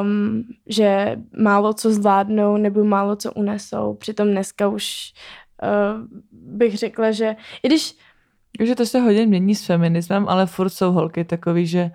um, 0.02 0.44
že 0.66 1.16
málo 1.38 1.74
co 1.74 1.90
zvládnou 1.90 2.56
nebo 2.56 2.84
málo 2.84 3.16
co 3.16 3.32
unesou. 3.32 3.94
Přitom 3.94 4.28
dneska 4.28 4.68
už 4.68 5.12
uh, 5.62 6.00
bych 6.32 6.78
řekla, 6.78 7.10
že 7.10 7.36
i 7.62 7.68
když 7.68 7.96
Takže 8.58 8.74
to 8.74 8.86
se 8.86 9.00
hodně 9.00 9.26
mění 9.26 9.54
s 9.54 9.66
feminismem, 9.66 10.28
ale 10.28 10.46
furt 10.46 10.70
jsou 10.70 10.92
holky 10.92 11.24
takový, 11.24 11.66
že 11.66 11.90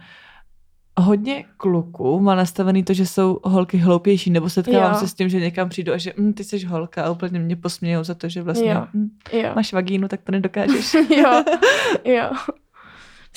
hodně 0.97 1.45
kluků 1.57 2.19
má 2.19 2.35
nastavený 2.35 2.83
to, 2.83 2.93
že 2.93 3.05
jsou 3.05 3.39
holky 3.43 3.77
hloupější, 3.77 4.29
nebo 4.31 4.49
setkávám 4.49 4.93
Jo. 4.93 4.99
se 4.99 5.07
s 5.07 5.13
tím, 5.13 5.29
že 5.29 5.39
někam 5.39 5.69
přijdu 5.69 5.93
a 5.93 5.97
že 5.97 6.13
hm, 6.17 6.33
ty 6.33 6.43
jsi 6.43 6.65
holka 6.65 7.03
a 7.03 7.09
úplně 7.09 7.39
mě 7.39 7.55
posmějou 7.55 8.03
za 8.03 8.15
to, 8.15 8.29
že 8.29 8.41
vlastně 8.41 8.71
Jo. 8.71 8.87
hm, 8.93 9.09
jo. 9.31 9.49
máš 9.55 9.73
vagínu, 9.73 10.07
tak 10.07 10.21
to 10.21 10.31
nedokážeš. 10.31 10.93
jo, 11.17 11.43
jo. 12.05 12.29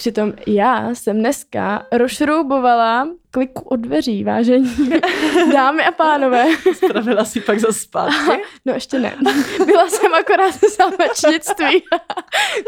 Přitom 0.03 0.33
já 0.47 0.95
jsem 0.95 1.19
dneska 1.19 1.87
rozšroubovala 1.93 3.09
kliku 3.31 3.63
od 3.63 3.77
dveří, 3.77 4.25
vážení 4.25 4.91
dámy 5.53 5.85
a 5.85 5.91
pánové. 5.91 6.47
Spravila 6.73 7.25
si 7.25 7.41
pak 7.41 7.59
za 7.59 7.73
zpátky. 7.73 8.43
No 8.65 8.73
ještě 8.73 8.99
ne. 8.99 9.17
Byla 9.67 9.89
jsem 9.89 10.15
akorát 10.15 10.51
v 10.51 10.77
zámečnictví 10.77 11.83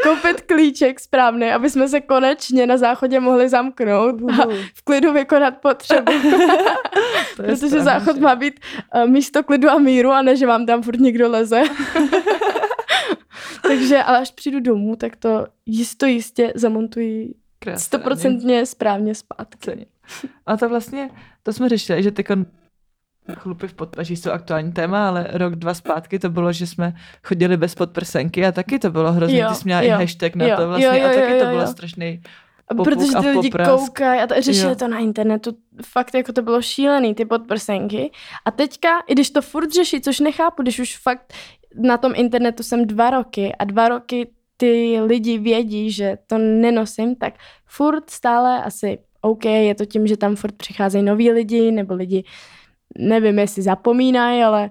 koupit 0.03 0.41
klíček 0.41 0.99
správný, 0.99 1.51
aby 1.51 1.69
jsme 1.69 1.87
se 1.87 2.01
konečně 2.01 2.67
na 2.67 2.77
záchodě 2.77 3.19
mohli 3.19 3.49
zamknout 3.49 4.15
a 4.41 4.45
v 4.73 4.81
klidu 4.83 5.13
vykonat 5.13 5.53
potřebu. 5.61 6.11
Protože 7.35 7.81
záchod 7.81 8.17
má 8.17 8.35
být 8.35 8.59
uh, 8.95 9.09
místo 9.09 9.43
klidu 9.43 9.69
a 9.69 9.77
míru 9.77 10.11
a 10.11 10.21
ne, 10.21 10.35
že 10.35 10.47
vám 10.47 10.65
tam 10.65 10.81
furt 10.81 10.99
někdo 10.99 11.29
leze. 11.29 11.61
Takže, 13.67 14.03
ale 14.03 14.19
až 14.19 14.31
přijdu 14.31 14.59
domů, 14.59 14.95
tak 14.95 15.15
to 15.15 15.47
jisto 15.65 16.05
jistě 16.05 16.53
zamontuji 16.55 17.35
stoprocentně 17.77 18.65
správně 18.65 19.15
zpátky. 19.15 19.87
A 20.45 20.57
to 20.57 20.69
vlastně, 20.69 21.09
to 21.43 21.53
jsme 21.53 21.69
řešili, 21.69 22.03
že 22.03 22.11
ty 22.11 22.23
chlupy 23.33 23.67
v 23.67 23.73
podpaží 23.73 24.15
jsou 24.15 24.31
aktuální 24.31 24.71
téma, 24.71 25.07
ale 25.07 25.27
rok, 25.31 25.55
dva 25.55 25.73
zpátky 25.73 26.19
to 26.19 26.29
bylo, 26.29 26.53
že 26.53 26.67
jsme 26.67 26.93
chodili 27.23 27.57
bez 27.57 27.75
podprsenky 27.75 28.45
a 28.45 28.51
taky 28.51 28.79
to 28.79 28.89
bylo 28.89 29.11
hrozně, 29.11 29.39
Jo, 29.39 29.49
ty 29.49 29.55
jsi 29.55 29.61
měla 29.65 29.81
jo, 29.81 29.87
i 29.87 29.89
hashtag 29.89 30.35
na 30.35 30.45
jo, 30.45 30.57
to 30.57 30.67
vlastně 30.67 30.85
jo, 30.85 30.93
jo, 30.93 31.05
a 31.05 31.13
taky 31.13 31.31
jo, 31.31 31.39
to 31.39 31.43
jo, 31.43 31.49
bylo 31.49 31.61
jo. 31.61 31.67
strašný 31.67 32.21
popuk 32.69 32.93
Protože 32.93 33.17
a 33.17 33.21
ty 33.21 33.29
lidi 33.29 33.49
koukají 33.49 34.21
a 34.21 34.27
to, 34.27 34.35
řešili 34.41 34.69
Jo. 34.69 34.75
to 34.75 34.87
na 34.87 34.99
internetu. 34.99 35.57
Fakt 35.85 36.15
jako 36.15 36.33
to 36.33 36.41
bylo 36.41 36.61
šílený, 36.61 37.15
ty 37.15 37.25
podprsenky. 37.25 38.11
A 38.45 38.51
teďka, 38.51 38.89
i 39.07 39.13
když 39.13 39.29
to 39.29 39.41
furt 39.41 39.71
řeší, 39.71 40.01
což 40.01 40.19
nechápu, 40.19 40.61
když 40.61 40.79
už 40.79 40.97
fakt 40.97 41.33
na 41.77 41.97
tom 41.97 42.13
internetu 42.15 42.63
jsem 42.63 42.87
dva 42.87 43.09
roky 43.09 43.55
a 43.59 43.63
dva 43.63 43.87
roky 43.87 44.27
ty 44.57 45.01
lidi 45.01 45.37
vědí, 45.37 45.91
že 45.91 46.17
to 46.27 46.37
nenosím, 46.37 47.15
tak 47.15 47.33
furt 47.65 48.09
stále 48.09 48.63
asi 48.63 48.99
OK, 49.21 49.45
je 49.45 49.75
to 49.75 49.85
tím, 49.85 50.07
že 50.07 50.17
tam 50.17 50.35
furt 50.35 50.55
přicházejí 50.55 51.03
noví 51.03 51.31
lidi, 51.31 51.71
nebo 51.71 51.93
lidi, 51.93 52.23
nevím, 52.97 53.39
jestli 53.39 53.61
zapomínají, 53.61 54.43
ale 54.43 54.69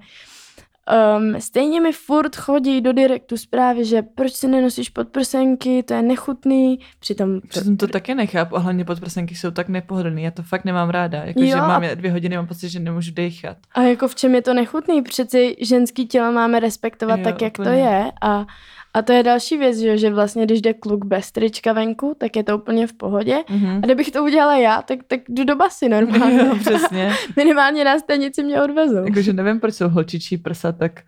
um, 1.19 1.41
stejně 1.41 1.81
mi 1.81 1.93
furt 1.93 2.37
chodí 2.37 2.81
do 2.81 2.93
direktu 2.93 3.37
zprávy, 3.37 3.85
že 3.85 4.03
proč 4.03 4.33
si 4.33 4.49
nenosíš 4.49 4.89
podprsenky, 4.89 5.83
to 5.83 5.95
je 5.95 6.03
nechutný, 6.03 6.79
přitom 7.01 7.41
Přitom 7.49 7.77
to 7.77 7.87
taky 7.87 8.15
nechápu 8.15 8.57
a 8.57 8.59
hlavně 8.59 8.85
podprsenky 8.85 9.35
jsou 9.35 9.51
tak 9.51 9.69
nepohodlný, 9.69 10.23
já 10.23 10.31
to 10.31 10.43
fakt 10.43 10.65
nemám 10.65 10.91
ráda. 10.91 11.25
Jakože 11.25 11.57
mám 11.57 11.83
dvě 11.95 12.13
hodiny, 12.13 12.37
mám 12.37 12.47
pocit, 12.47 12.69
že 12.69 12.81
nemůžu 12.81 13.13
dechat. 13.15 13.57
A 13.75 13.83
jako 13.83 14.09
v 14.09 14.15
čem 14.15 14.35
je 14.35 14.43
to 14.43 14.55
nechutný? 14.55 15.03
Přeci 15.03 15.57
ženský 15.61 16.07
tělo 16.07 16.33
máme 16.33 16.61
respektovat 16.61 17.19
Jo, 17.19 17.25
tak, 17.25 17.43
jak 17.43 17.53
úplně. 17.59 17.71
to 17.71 17.77
je. 17.77 18.13
A, 18.23 18.47
a 18.95 19.03
to 19.03 19.13
je 19.13 19.23
další 19.23 19.57
věc, 19.57 19.79
že, 19.79 19.99
že 19.99 20.11
vlastně, 20.11 20.45
když 20.45 20.63
jde 20.63 20.75
kluk 20.75 21.05
bez 21.05 21.33
trička 21.33 21.73
venku, 21.73 22.15
tak 22.19 22.37
je 22.37 22.45
to 22.45 22.59
úplně 22.59 22.87
v 22.87 22.93
pohodě. 22.93 23.37
Mhm. 23.51 23.77
A 23.77 23.81
kdybych 23.81 24.11
to 24.11 24.25
udělala 24.25 24.57
já, 24.57 24.83
tak, 24.83 24.99
tak 25.07 25.21
jdu 25.29 25.45
do 25.45 25.57
basy 25.57 25.89
normálně. 25.89 26.39
Jo, 26.39 26.57
přesně. 26.61 27.13
Minimálně 27.37 27.85
na 27.85 27.99
stanici 27.99 28.43
mě 28.43 28.63
odvezou. 28.63 29.05
Jakože 29.05 29.33
nevím, 29.33 29.61
proč 29.61 29.75
jsou 29.75 29.89
holčičí 29.89 30.37
prsa 30.39 30.73
tak 30.73 31.03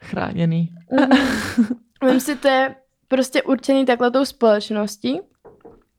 chráněný. 0.00 0.72
Vím 2.10 2.20
si, 2.20 2.36
to 2.36 2.48
je 2.48 2.74
prostě 3.08 3.42
určený 3.42 3.86
takhle 3.86 4.10
tou 4.10 4.24
společností. 4.24 5.20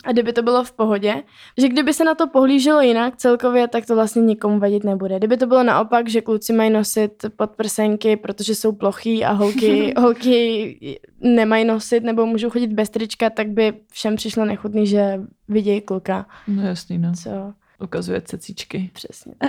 A 0.04 0.12
kdyby 0.12 0.34
to 0.34 0.42
bylo 0.42 0.64
v 0.64 0.72
pohodě, 0.72 1.24
že 1.58 1.68
kdyby 1.70 1.94
se 1.94 2.04
na 2.04 2.16
to 2.16 2.28
pohlíželo 2.28 2.82
jinak 2.82 3.18
celkově, 3.18 3.68
tak 3.68 3.86
to 3.86 3.96
vlastně 3.96 4.22
nikomu 4.22 4.60
vadit 4.60 4.84
nebude. 4.84 5.18
Kdyby 5.18 5.38
to 5.38 5.48
bylo 5.48 5.64
naopak, 5.64 6.10
že 6.10 6.22
kluci 6.22 6.54
mají 6.54 6.70
nosit 6.70 7.26
podprsenky, 7.36 8.18
protože 8.18 8.56
jsou 8.56 8.72
plochý 8.72 9.26
a 9.26 9.32
holky, 9.32 9.94
holky 9.98 10.98
nemají 11.20 11.66
nosit 11.66 12.04
nebo 12.04 12.26
můžou 12.26 12.50
chodit 12.50 12.74
bez 12.74 12.90
trička, 12.90 13.30
tak 13.30 13.48
by 13.48 13.74
všem 13.92 14.16
přišlo 14.16 14.46
nechutný, 14.46 14.88
že 14.88 15.22
vidějí 15.48 15.82
kluka. 15.82 16.26
No 16.48 16.64
jasný, 16.64 16.98
no. 16.98 17.14
Co? 17.24 17.30
Ukazuje 17.84 18.22
cecíčky. 18.22 18.90
Přesně. 18.94 19.34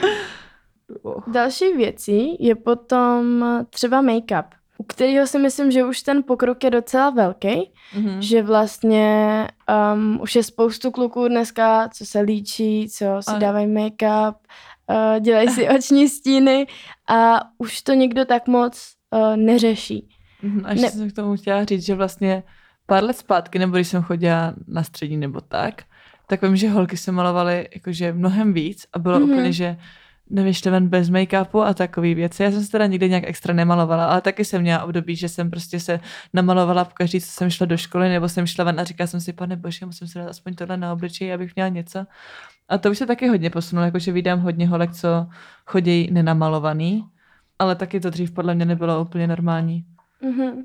Oh. 1.02 1.22
Další 1.32 1.72
věcí 1.72 2.44
je 2.44 2.54
potom 2.54 3.44
třeba 3.70 4.02
make-up, 4.02 4.44
u 4.78 4.84
kterého 4.84 5.26
si 5.26 5.38
myslím, 5.38 5.70
že 5.70 5.84
už 5.84 6.02
ten 6.02 6.22
pokrok 6.22 6.64
je 6.64 6.70
docela 6.70 7.10
velký, 7.10 7.72
Mhm. 7.96 8.22
že 8.22 8.42
vlastně 8.42 9.48
um, 9.94 10.20
už 10.20 10.36
je 10.36 10.42
spoustu 10.42 10.90
kluků 10.90 11.28
dneska, 11.28 11.88
co 11.88 12.06
se 12.06 12.20
líčí, 12.20 12.88
co 12.90 13.04
si 13.20 13.30
Ale- 13.30 13.40
dávají 13.40 13.66
make-up, 13.66 14.34
uh, 14.90 15.20
dělají 15.20 15.48
si 15.48 15.68
oční 15.78 16.08
stíny 16.08 16.66
a 17.08 17.40
už 17.58 17.82
to 17.82 17.92
nikdo 17.92 18.24
tak 18.24 18.46
moc 18.48 18.92
uh, 19.10 19.36
neřeší. 19.36 20.08
Mhm, 20.42 20.62
A 20.66 20.70
ještě 20.70 20.86
Ne- 20.86 20.92
jsem 20.92 21.10
k 21.10 21.14
tomu 21.14 21.36
chtěla 21.36 21.64
říct, 21.64 21.84
že 21.86 21.94
vlastně 21.94 22.42
pár 22.86 23.04
let 23.04 23.16
zpátky, 23.18 23.58
nebo 23.58 23.76
když 23.76 23.88
jsem 23.88 24.02
chodila 24.02 24.54
na 24.68 24.82
střední 24.82 25.16
nebo 25.16 25.40
tak, 25.40 25.82
tak 26.26 26.42
vím, 26.42 26.56
že 26.56 26.68
holky 26.70 26.96
se 26.96 27.12
malovaly 27.12 27.68
jakože 27.74 28.12
mnohem 28.12 28.52
víc 28.52 28.86
a 28.92 28.98
bylo 28.98 29.18
Mhm. 29.20 29.28
mm-hmm. 29.28 29.32
úplně, 29.34 29.52
že 29.52 29.76
nevyšli 30.30 30.70
ven 30.70 30.88
bez 30.88 31.10
make-upu 31.10 31.62
a 31.62 31.74
takové 31.74 32.14
věci. 32.14 32.42
Já 32.42 32.50
jsem 32.50 32.64
se 32.64 32.70
teda 32.70 32.86
nikdy 32.86 33.08
nějak 33.08 33.24
extra 33.26 33.54
nemalovala, 33.54 34.06
ale 34.06 34.20
taky 34.20 34.44
jsem 34.44 34.62
měla 34.62 34.84
období, 34.84 35.16
že 35.16 35.28
jsem 35.28 35.50
prostě 35.50 35.80
se 35.80 36.00
namalovala 36.32 36.84
v 36.84 36.94
každý, 36.94 37.20
co 37.20 37.26
jsem 37.26 37.50
šla 37.50 37.66
do 37.66 37.76
školy, 37.76 38.08
nebo 38.08 38.28
jsem 38.28 38.46
šla 38.46 38.64
ven 38.64 38.80
a 38.80 38.84
říkala 38.84 39.06
jsem 39.06 39.20
si, 39.20 39.32
pane 39.32 39.56
bože, 39.56 39.86
musím 39.86 40.08
si 40.08 40.18
dát 40.18 40.28
aspoň 40.28 40.54
tohle 40.54 40.76
na 40.76 40.92
obličeji, 40.92 41.32
abych 41.32 41.54
měla 41.54 41.68
něco. 41.68 42.04
A 42.68 42.78
to 42.78 42.90
už 42.90 42.98
se 42.98 43.06
taky 43.06 43.28
hodně 43.28 43.50
posunulo, 43.50 43.84
jakože 43.84 44.12
vydám 44.12 44.40
hodně 44.40 44.68
holek, 44.68 44.92
co 44.92 45.26
chodí 45.66 46.08
nenamalovaný, 46.10 47.04
ale 47.58 47.74
taky 47.74 48.00
to 48.00 48.10
dřív 48.10 48.32
podle 48.32 48.54
mě 48.54 48.64
nebylo 48.64 49.02
úplně 49.02 49.26
normální. 49.26 49.84
Mm-hmm. 50.22 50.64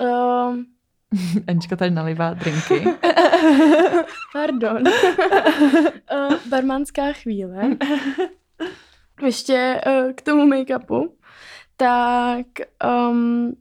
Um, 0.00 0.66
Anička 1.46 1.76
tady 1.76 1.90
nalivá 1.90 2.34
drinky. 2.34 2.84
pardon. 4.32 4.82
uh, 4.88 6.34
barmanská 6.48 7.12
chvíle. 7.12 7.76
Ještě 9.22 9.80
uh, 9.86 10.12
k 10.12 10.22
tomu 10.22 10.46
make-upu. 10.46 11.12
Tak 11.76 12.46
um, 13.10 13.52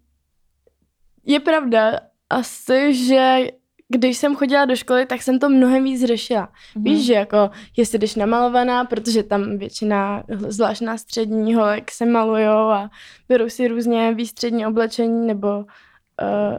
je 1.25 1.39
pravda 1.39 1.99
asi, 2.29 2.93
že 2.93 3.47
když 3.89 4.17
jsem 4.17 4.35
chodila 4.35 4.65
do 4.65 4.75
školy, 4.75 5.05
tak 5.05 5.21
jsem 5.21 5.39
to 5.39 5.49
mnohem 5.49 5.83
víc 5.83 6.05
řešila. 6.05 6.49
Víš, 6.75 7.05
že 7.05 7.13
jako, 7.13 7.49
jestli 7.77 7.99
jdeš 7.99 8.15
namalovaná, 8.15 8.85
protože 8.85 9.23
tam 9.23 9.57
většina, 9.57 10.23
zvlášť 10.29 10.81
na 10.81 10.97
střední 10.97 11.53
holek 11.53 11.91
se 11.91 12.05
malujou 12.05 12.69
a 12.69 12.89
berou 13.29 13.49
si 13.49 13.67
různě 13.67 14.13
výstřední 14.13 14.65
oblečení 14.65 15.27
nebo 15.27 15.57
uh, 15.57 15.65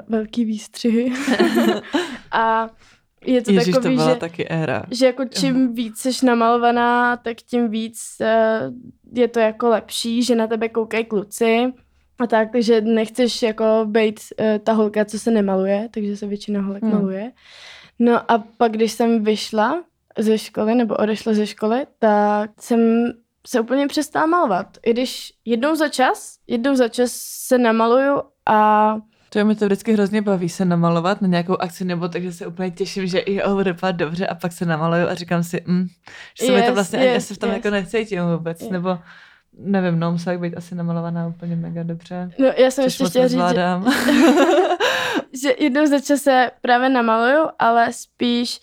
velký 0.08 0.44
výstřihy. 0.44 1.12
a 2.32 2.68
je 3.26 3.42
to 3.42 3.52
Ježíš, 3.52 3.74
to 3.74 3.80
takový, 3.80 3.96
byla 3.96 4.14
že, 4.14 4.16
taky 4.16 4.48
éra. 4.48 4.82
že 4.90 5.06
jako 5.06 5.24
čím 5.24 5.74
víc 5.74 5.98
jsi 5.98 6.26
namalovaná, 6.26 7.16
tak 7.16 7.36
tím 7.36 7.68
víc 7.68 8.00
uh, 8.20 8.74
je 9.18 9.28
to 9.28 9.40
jako 9.40 9.68
lepší, 9.68 10.22
že 10.22 10.34
na 10.34 10.46
tebe 10.46 10.68
koukají 10.68 11.04
kluci 11.04 11.72
a 12.18 12.26
tak, 12.26 12.52
takže 12.52 12.80
nechceš 12.80 13.42
jako 13.42 13.64
být 13.84 14.20
uh, 14.40 14.46
ta 14.58 14.72
holka, 14.72 15.04
co 15.04 15.18
se 15.18 15.30
nemaluje, 15.30 15.88
takže 15.90 16.16
se 16.16 16.26
většina 16.26 16.60
holek 16.60 16.82
hmm. 16.82 16.92
maluje. 16.92 17.32
No 17.98 18.30
a 18.30 18.44
pak, 18.56 18.72
když 18.72 18.92
jsem 18.92 19.24
vyšla 19.24 19.82
ze 20.18 20.38
školy 20.38 20.74
nebo 20.74 20.94
odešla 20.96 21.34
ze 21.34 21.46
školy, 21.46 21.86
tak 21.98 22.50
jsem 22.60 23.12
se 23.46 23.60
úplně 23.60 23.86
přestala 23.86 24.26
malovat. 24.26 24.66
I 24.86 24.90
když 24.90 25.32
jednou 25.44 25.74
za 25.74 25.88
čas, 25.88 26.36
jednou 26.46 26.74
za 26.74 26.88
čas 26.88 27.12
se 27.46 27.58
namaluju 27.58 28.22
a 28.46 28.96
To 29.30 29.38
je 29.38 29.44
mi 29.44 29.54
to 29.54 29.64
vždycky 29.66 29.92
hrozně 29.92 30.22
baví 30.22 30.48
se 30.48 30.64
namalovat 30.64 31.20
na 31.22 31.28
nějakou 31.28 31.56
akci, 31.56 31.84
nebo 31.84 32.08
takže 32.08 32.32
se 32.32 32.46
úplně 32.46 32.70
těším, 32.70 33.06
že 33.06 33.18
i 33.18 33.42
oh, 33.42 33.62
dopadá 33.64 33.92
dobře 33.92 34.26
a 34.26 34.34
pak 34.34 34.52
se 34.52 34.64
namaluju 34.66 35.08
a 35.08 35.14
říkám 35.14 35.42
si, 35.42 35.62
mm, 35.66 35.86
že 36.40 36.46
se 36.46 36.52
mi 36.52 36.58
to 36.60 36.64
Yes, 36.66 36.74
vlastně 36.74 36.98
ani 36.98 37.08
yes, 37.08 37.24
asi 37.24 37.34
v 37.34 37.38
tom 37.38 37.48
yes. 37.50 37.56
jako 37.56 37.70
necítím 37.70 38.22
vůbec, 38.36 38.60
Yes. 38.60 38.70
nebo 38.70 38.98
nevím, 39.58 39.98
no, 39.98 40.12
musela 40.12 40.38
být 40.38 40.56
asi 40.56 40.74
namalovaná 40.74 41.26
úplně 41.26 41.56
mega 41.56 41.82
dobře. 41.82 42.30
no, 42.38 42.46
já 42.56 42.70
jsem 42.70 42.84
ještě 42.84 43.04
chtěla 43.04 43.28
říct, 43.28 43.48
že, 43.54 43.64
že 45.42 45.54
jednou 45.58 45.86
za 45.86 46.00
čas 46.00 46.20
se 46.20 46.50
právě 46.60 46.88
namaluju, 46.88 47.48
ale 47.58 47.92
spíš 47.92 48.60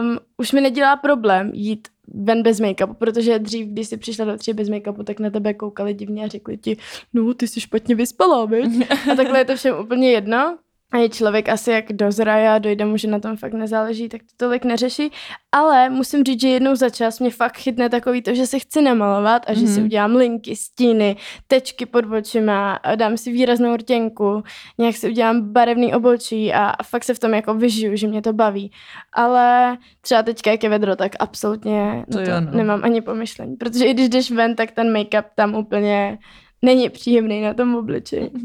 um, 0.00 0.18
už 0.36 0.52
mi 0.52 0.60
nedělá 0.60 0.96
problém 0.96 1.50
jít 1.54 1.88
ven 2.08 2.42
bez 2.42 2.60
make-upu, 2.60 2.94
protože 2.94 3.38
dřív, 3.38 3.66
když 3.66 3.88
jsi 3.88 3.96
přišla 3.96 4.24
do 4.24 4.36
tří 4.36 4.52
bez 4.52 4.68
make-upu, 4.68 5.04
tak 5.04 5.20
na 5.20 5.30
tebe 5.30 5.54
koukali 5.54 5.94
divně 5.94 6.24
a 6.24 6.28
řekli 6.28 6.56
ti, 6.56 6.76
no, 7.12 7.34
ty 7.34 7.48
jsi 7.48 7.60
špatně 7.60 7.94
vyspala, 7.94 8.44
viď? 8.44 8.90
A 9.12 9.14
takhle 9.14 9.38
je 9.38 9.44
to 9.44 9.56
všem 9.56 9.78
úplně 9.78 10.10
jedno. 10.10 10.58
A 10.94 10.98
je 10.98 11.08
člověk 11.08 11.48
asi 11.48 11.70
jak 11.70 11.92
dozraje 11.92 12.50
a 12.50 12.58
dojde 12.58 12.84
mu, 12.84 12.96
že 12.96 13.08
na 13.08 13.18
tom 13.20 13.36
fakt 13.36 13.52
nezáleží, 13.52 14.08
tak 14.08 14.20
to 14.22 14.28
tolik 14.36 14.64
neřeší. 14.64 15.10
Ale 15.52 15.90
musím 15.90 16.24
říct, 16.24 16.40
že 16.40 16.48
jednou 16.48 16.74
za 16.74 16.90
čas 16.90 17.20
mě 17.20 17.30
fakt 17.30 17.56
chytne 17.56 17.88
takový 17.88 18.22
to, 18.22 18.34
že 18.34 18.46
se 18.46 18.58
chci 18.58 18.82
namalovat 18.82 19.42
a 19.46 19.54
že 19.54 19.66
si 19.66 19.76
Mhm. 19.76 19.84
udělám 19.84 20.16
linky, 20.16 20.56
stíny, 20.56 21.16
tečky 21.46 21.86
pod 21.86 22.04
očima, 22.12 22.78
dám 22.96 23.16
si 23.16 23.32
výraznou 23.32 23.76
rtěnku, 23.76 24.42
nějak 24.78 24.96
si 24.96 25.08
udělám 25.10 25.52
barevný 25.52 25.94
obočí 25.94 26.52
a, 26.52 26.64
a 26.66 26.82
fakt 26.82 27.04
se 27.04 27.14
v 27.14 27.18
tom 27.18 27.34
jako 27.34 27.54
vyžiju, 27.54 27.96
že 27.96 28.06
mě 28.08 28.22
to 28.22 28.32
baví. 28.32 28.70
Ale 29.12 29.76
třeba 30.00 30.22
teďka, 30.22 30.50
jak 30.50 30.62
je 30.62 30.68
vedro, 30.70 30.96
tak 30.96 31.12
absolutně 31.18 32.04
To 32.12 32.18
to 32.18 32.30
jo, 32.30 32.40
no. 32.40 32.50
nemám 32.56 32.80
ani 32.84 33.00
pomyšlení. 33.00 33.56
Protože 33.56 33.84
i 33.84 33.94
když 33.94 34.08
jdeš 34.08 34.30
ven, 34.30 34.54
tak 34.56 34.70
ten 34.70 34.92
make-up 34.96 35.24
tam 35.34 35.54
úplně 35.54 36.18
není 36.62 36.90
příjemný 36.90 37.40
na 37.42 37.54
tom 37.54 37.74
obličeji. 37.74 38.30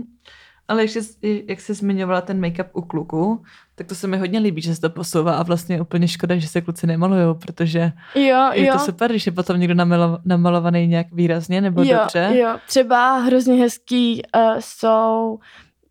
Ale 0.69 0.83
ještě, 0.83 0.99
jak 1.47 1.61
jsi 1.61 1.73
zmiňovala 1.73 2.21
ten 2.21 2.41
make-up 2.41 2.65
u 2.73 2.81
kluků, 2.81 3.43
tak 3.75 3.87
to 3.87 3.95
se 3.95 4.07
mi 4.07 4.17
hodně 4.17 4.39
líbí, 4.39 4.61
že 4.61 4.75
se 4.75 4.81
to 4.81 4.89
posouvá 4.89 5.33
a 5.35 5.43
vlastně 5.43 5.75
je 5.75 5.81
úplně 5.81 6.07
škoda, 6.07 6.37
že 6.37 6.47
se 6.47 6.61
kluci 6.61 6.87
nemalujou, 6.87 7.33
protože 7.33 7.91
Jo, 8.15 8.49
je 8.53 8.65
jo. 8.65 8.73
to 8.73 8.79
super, 8.79 9.09
když 9.11 9.25
je 9.25 9.31
potom 9.31 9.59
někdo 9.59 9.75
namalo, 9.75 10.19
namalovaný 10.25 10.87
nějak 10.87 11.07
výrazně 11.11 11.61
nebo 11.61 11.81
jo, 11.83 11.97
dobře. 11.97 12.31
Jo, 12.33 12.57
třeba 12.67 13.17
hrozně 13.17 13.55
hezký 13.55 14.21
uh, 14.35 14.41
jsou, 14.59 15.39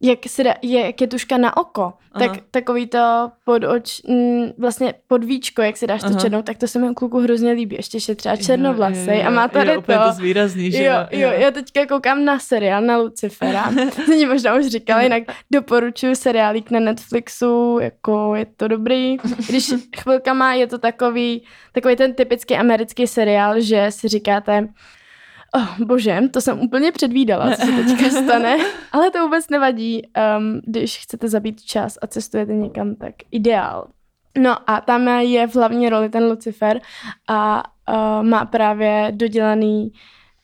jak, 0.00 0.18
se 0.26 0.44
dá, 0.44 0.54
je, 0.62 0.80
jak 0.86 1.00
je 1.00 1.06
tuška 1.06 1.36
na 1.36 1.56
oko, 1.56 1.82
Aha. 1.82 2.26
tak 2.26 2.40
takový 2.50 2.86
to 2.86 3.30
pod 3.44 3.64
oč, 3.64 4.02
mm, 4.08 4.50
vlastně 4.58 4.94
pod 5.06 5.24
víčko, 5.24 5.62
jak 5.62 5.76
si 5.76 5.86
dáš 5.86 6.00
to 6.00 6.06
Aha. 6.06 6.20
černou, 6.20 6.42
tak 6.42 6.58
to 6.58 6.68
se 6.68 6.78
mi 6.78 6.94
kluku 6.94 7.18
hrozně 7.18 7.52
líbí. 7.52 7.76
Ještě 7.76 7.98
je 8.08 8.14
třeba 8.14 8.36
černovlasej 8.36 9.26
a 9.26 9.30
má 9.30 9.48
tady 9.48 9.70
jo, 9.70 9.78
úplně 9.78 9.98
to. 9.98 10.04
to 10.04 10.12
zvýrazní, 10.12 10.72
že 10.72 10.84
Jo, 10.84 10.94
jo, 11.10 11.30
já 11.30 11.50
teďka 11.50 11.86
koukám 11.86 12.24
na 12.24 12.38
seriál 12.38 12.82
na 12.82 12.96
Lucifera. 12.96 13.70
To 13.96 14.12
mě 14.12 14.26
možná 14.26 14.54
už 14.54 14.66
říkala, 14.66 15.02
jinak 15.02 15.22
doporučuji 15.50 16.16
seriálík 16.16 16.70
na 16.70 16.80
Netflixu, 16.80 17.78
jako 17.80 18.34
je 18.34 18.46
to 18.56 18.68
dobrý. 18.68 19.16
Když 19.48 19.72
chvilkama 20.00 20.54
je 20.54 20.66
to 20.66 20.78
takový, 20.78 21.42
takový 21.72 21.96
ten 21.96 22.14
typický 22.14 22.56
americký 22.56 23.06
seriál, 23.06 23.60
že 23.60 23.86
si 23.90 24.08
říkáte, 24.08 24.68
Oh, 25.54 25.86
bože, 25.86 26.20
to 26.30 26.40
jsem 26.40 26.60
úplně 26.60 26.92
předvídala, 26.92 27.56
co 27.56 27.66
se 27.66 27.72
teďka 27.72 28.10
stane, 28.22 28.56
ale 28.92 29.10
to 29.10 29.22
vůbec 29.22 29.48
nevadí, 29.50 30.02
um, 30.38 30.60
když 30.66 30.98
chcete 30.98 31.28
zabít 31.28 31.62
čas 31.62 31.98
a 32.02 32.06
cestujete 32.06 32.52
někam, 32.52 32.94
tak 32.94 33.14
ideál. 33.30 33.88
No 34.38 34.70
a 34.70 34.80
tam 34.80 35.08
je 35.08 35.46
v 35.46 35.56
hlavní 35.56 35.88
roli 35.88 36.08
ten 36.08 36.24
Lucifer 36.24 36.80
a 37.28 37.62
uh, 37.88 38.22
má 38.22 38.44
právě 38.44 39.12
dodělaný, 39.14 39.92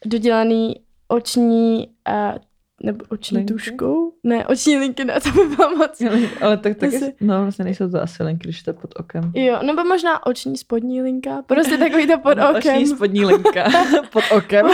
dodělaný 0.07 0.75
oční 1.09 1.89
uh, 2.09 2.39
nebo 2.85 3.05
oční 3.09 3.37
Linky? 3.39 3.53
tuškou? 3.53 4.13
Ne, 4.25 4.47
oční 4.47 4.77
linky 4.79 5.05
ne, 5.05 5.21
to 5.21 5.31
by 5.31 5.57
bylo 5.57 5.77
moc. 5.77 6.03
Ale 6.41 6.57
tak 6.57 6.77
taky, 6.77 6.97
Asi- 6.97 7.15
no 7.21 7.43
vlastně 7.43 7.65
nejsou 7.65 7.91
to 7.91 8.03
asi 8.03 8.23
linky, 8.23 8.43
když 8.49 8.63
to 8.63 8.71
je 8.71 8.75
pod 8.75 8.91
okem. 8.97 9.33
Jo, 9.35 9.59
nebo 9.63 9.85
možná 9.85 10.27
oční 10.27 10.57
spodní 10.57 11.03
linka, 11.03 11.43
prostě 11.47 11.77
takový 11.79 12.07
to 12.07 12.19
pod 12.19 12.39
okem. 12.51 12.57
Oční 12.75 12.87
spodní 12.87 13.25
linka 13.25 13.65
pod 14.13 14.25
okem. 14.31 14.67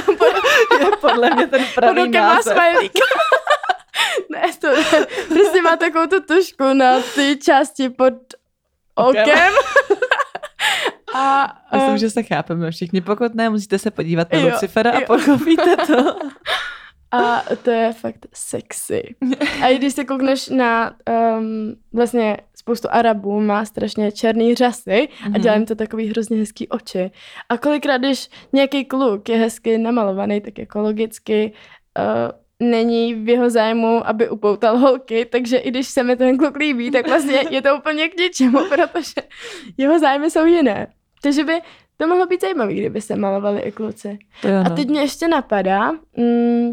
je 0.81 0.87
podle 1.01 1.35
mě 1.35 1.47
ten 1.47 1.61
Pod 1.65 1.75
pravý 1.75 2.01
okem 2.09 2.23
má 2.23 2.35
název. 2.35 2.53
smajlík. 2.53 2.93
ne, 4.31 4.43
to 4.61 4.69
ne. 4.77 5.07
Prostě 5.29 5.63
má 5.63 5.77
takovou 5.77 6.07
tu 6.07 6.21
tušku 6.35 6.65
na 6.75 7.01
ty 7.15 7.39
části 7.43 7.89
pod 7.89 8.15
Okem. 8.95 9.23
okem. 9.23 9.53
a, 11.15 11.53
Myslím, 11.75 11.95
eh, 11.95 11.99
že 11.99 12.11
se 12.11 12.23
chápeme 12.23 12.71
všichni. 12.71 13.01
Pokud 13.01 13.35
ne, 13.35 13.51
musíte 13.51 13.79
se 13.79 13.91
podívat 13.91 14.33
na 14.33 14.39
Jo, 14.39 14.49
Lucifera 14.49 14.91
a 14.91 14.95
jo. 15.01 15.07
pochopíte 15.07 15.77
to. 15.87 16.17
A 17.13 17.43
to 17.63 17.71
je 17.71 17.93
fakt 17.93 18.27
sexy. 18.35 19.03
A 19.63 19.67
i 19.69 19.79
když 19.79 19.93
se 19.95 20.05
koukneš 20.05 20.49
na 20.49 20.97
um, 21.39 21.75
vlastně 21.93 22.37
spoustu 22.57 22.89
Arabů, 22.91 23.41
má 23.41 23.65
strašně 23.65 24.13
černý 24.13 24.55
řasy 24.55 25.09
a 25.25 25.29
Mhm. 25.29 25.41
dělá 25.41 25.55
jim 25.55 25.67
to 25.67 25.75
takový 25.75 26.09
hrozně 26.09 26.37
hezký 26.39 26.69
oči. 26.69 27.11
A 27.49 27.59
kolikrát, 27.59 27.97
když 27.99 28.29
nějaký 28.53 28.85
kluk 28.85 29.29
je 29.29 29.37
hezky 29.37 29.79
namalovaný, 29.79 30.41
tak 30.41 30.59
jako 30.59 30.81
logicky 30.81 31.53
uh, 31.99 32.69
není 32.69 33.15
v 33.15 33.29
jeho 33.29 33.51
zájmu, 33.51 34.07
aby 34.09 34.29
upoutal 34.29 34.79
holky, 34.79 35.25
takže 35.25 35.57
i 35.57 35.71
když 35.71 35.89
se 35.89 36.03
mi 36.03 36.17
ten 36.17 36.39
kluk 36.39 36.57
líbí, 36.57 36.91
tak 36.91 37.09
vlastně 37.09 37.43
je 37.51 37.63
to 37.63 37.77
úplně 37.77 38.09
k 38.09 38.17
ničemu, 38.21 38.59
protože 38.69 39.23
jeho 39.77 39.99
zájmy 39.99 40.31
jsou 40.31 40.45
jiné. 40.45 40.87
Takže 41.23 41.45
by 41.45 41.61
to 41.97 42.07
mohlo 42.09 42.27
být 42.27 42.41
zajímavé, 42.41 42.75
kdyby 42.75 43.01
se 43.01 43.17
malovali 43.17 43.61
i 43.61 43.73
kluci. 43.73 44.19
A 44.67 44.71
teď 44.71 44.89
mě 44.89 45.01
ještě 45.01 45.29
napadá, 45.29 45.93
mm, 46.17 46.73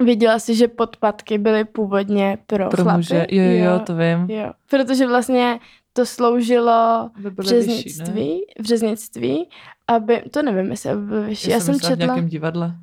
viděla 0.00 0.38
jsi, 0.38 0.54
že 0.54 0.68
podpatky 0.68 1.38
byly 1.38 1.64
původně 1.64 2.38
pro, 2.46 2.68
Pro 2.68 2.82
chlapy? 2.82 2.96
muže. 2.96 3.26
Jo, 3.30 3.42
jo, 3.42 3.64
jo, 3.64 3.78
to 3.86 3.94
vím. 3.96 4.30
jo. 4.30 4.52
Protože 4.70 5.06
vlastně 5.06 5.60
to 5.92 6.06
sloužilo 6.06 7.10
Aby 7.16 7.30
v 7.30 7.32
byly 7.34 7.52
vyšší, 7.54 7.68
ne? 7.68 7.72
řeznictví, 7.82 8.40
v 8.60 8.64
řeznictví, 8.64 9.48
aby, 9.88 10.22
to 10.30 10.42
nevím, 10.42 10.70
jestli 10.70 10.90
aby 10.90 11.00
byly 11.06 11.26
vyšší. 11.26 11.50
Já, 11.50 11.56
Já, 11.56 11.60
jsem 11.60 11.74
myslela 11.74 11.96
v 11.96 11.98
četla, 11.98 12.14
nějakém 12.14 12.28
divadle. 12.28 12.74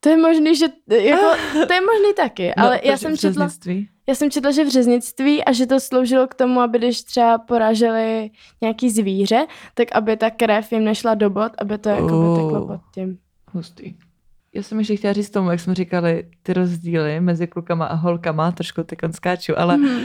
to 0.00 0.08
je 0.08 0.16
možný, 0.16 0.56
že, 0.56 0.66
jako, 0.90 1.26
to 1.66 1.72
je 1.72 1.80
možný 1.80 2.14
taky, 2.16 2.54
ale 2.54 2.80
já 2.84 2.90
proč 2.92 3.00
jsem 3.00 3.16
četla, 3.16 3.48
já 4.08 4.14
jsem 4.14 4.30
četla, 4.30 4.50
že 4.50 4.64
v 4.64 4.68
řeznictví 4.68 5.44
a 5.44 5.52
že 5.52 5.66
to 5.66 5.80
sloužilo 5.80 6.26
k 6.28 6.34
tomu, 6.34 6.60
aby 6.60 6.78
když 6.78 7.02
třeba 7.02 7.38
poráželi 7.38 8.30
nějaký 8.60 8.90
zvíře, 8.90 9.46
tak 9.74 9.88
aby 9.92 10.16
ta 10.16 10.30
krev 10.30 10.72
jim 10.72 10.84
nešla 10.84 11.14
do 11.14 11.30
bod, 11.30 11.52
aby 11.58 11.78
to 11.78 11.88
jako 11.88 12.02
by 12.02 12.42
teklo 12.42 12.60
Oh. 12.62 12.66
pod 12.66 12.80
tím. 12.94 13.18
Hustý. 13.52 13.94
Já 14.54 14.62
jsem 14.62 14.78
ještě 14.78 14.96
chtěla 14.96 15.12
říct 15.12 15.30
tomu, 15.30 15.50
jak 15.50 15.60
jsme 15.60 15.74
říkali, 15.74 16.24
ty 16.42 16.52
rozdíly 16.52 17.20
mezi 17.20 17.46
klukama 17.46 17.86
a 17.86 17.94
holkama, 17.94 18.52
trošku 18.52 18.82
teď 18.82 18.98
skáču, 19.10 19.58
ale 19.58 19.76
Mhm. 19.76 19.88
uh, 19.96 20.00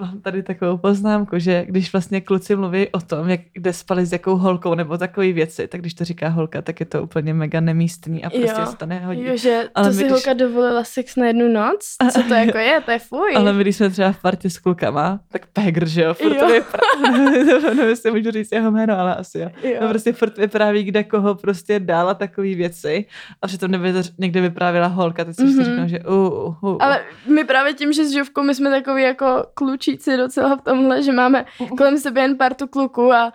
mám 0.00 0.20
tady 0.20 0.42
takovou 0.42 0.76
poznámku, 0.78 1.38
že 1.38 1.64
když 1.68 1.92
vlastně 1.92 2.20
kluci 2.20 2.56
mluví 2.56 2.88
o 2.88 3.00
tom, 3.00 3.28
jak 3.28 3.40
kde 3.52 3.72
spali 3.72 4.06
s 4.06 4.12
jakou 4.12 4.36
holkou 4.36 4.74
nebo 4.74 4.98
takové 4.98 5.32
věci, 5.32 5.68
tak 5.68 5.80
když 5.80 5.94
to 5.94 6.04
říká 6.04 6.28
holka, 6.28 6.62
tak 6.62 6.80
je 6.80 6.86
to 6.86 7.02
úplně 7.02 7.34
mega 7.34 7.60
nemístný 7.60 8.24
a 8.24 8.30
prostě 8.30 8.60
Jo. 8.60 8.66
se 8.66 8.76
to 8.76 8.86
nehodí. 8.86 9.24
Jo, 9.24 9.36
že 9.36 9.62
Ale 9.74 9.86
to 9.88 9.92
si 9.94 10.00
když- 10.00 10.12
holka 10.12 10.32
dovolila 10.32 10.84
sex 10.84 11.16
na 11.16 11.26
jednu 11.26 11.48
noc? 11.52 11.78
Co 12.12 12.22
to 12.22 12.34
jako 12.34 12.58
je? 12.58 12.80
To 12.84 12.90
je 12.90 12.98
fuj. 12.98 13.32
Ale 13.36 13.52
my, 13.52 13.60
když 13.60 13.76
jsme 13.76 13.90
třeba 13.90 14.12
v 14.12 14.22
partě 14.22 14.50
s 14.50 14.58
klukama, 14.58 15.20
tak 15.32 15.46
Pegr, 15.46 15.88
že 15.88 16.02
jo, 16.02 16.14
furt 16.14 16.36
Jo. 16.36 16.48
vypráví, 16.48 17.52
nevím, 17.62 17.88
jestli 17.88 18.10
můžu 18.10 18.30
říct 18.30 18.52
jeho 18.52 18.70
jméno, 18.70 18.98
ale 18.98 19.14
asi 19.14 19.38
jo. 19.38 19.50
jo. 19.62 19.78
No 19.82 19.88
prostě 19.88 20.12
furt 20.12 20.38
vypráví, 20.38 20.82
kde 20.82 21.04
koho 21.04 21.34
prostě 21.34 21.80
dál 21.80 22.08
a 22.08 22.14
takové 22.14 22.54
věci. 22.54 23.04
A 23.42 23.46
že 23.46 23.58
to 23.58 23.69
neby, 23.70 23.92
někde 24.18 24.40
vyprávěla 24.40 24.86
holka, 24.86 25.24
teď 25.24 25.36
si 25.36 25.42
Mhm. 25.44 25.52
mm-hmm. 25.58 25.64
říkám, 25.64 25.88
že 25.88 25.98
uh, 26.00 26.14
uh, 26.14 26.54
uh. 26.60 26.76
Ale 26.80 27.00
my 27.26 27.44
právě 27.44 27.74
tím, 27.74 27.92
že 27.92 28.04
s 28.04 28.12
Žovkou 28.12 28.42
my 28.42 28.54
jsme 28.54 28.70
takový 28.70 29.02
jako 29.02 29.44
klučíci 29.54 30.16
docela 30.16 30.56
v 30.56 30.62
tomhle, 30.62 31.02
že 31.02 31.12
máme 31.12 31.44
kolem 31.78 31.98
sebe 31.98 32.20
jen 32.20 32.36
partu 32.36 32.66
kluků 32.66 33.12
a 33.12 33.32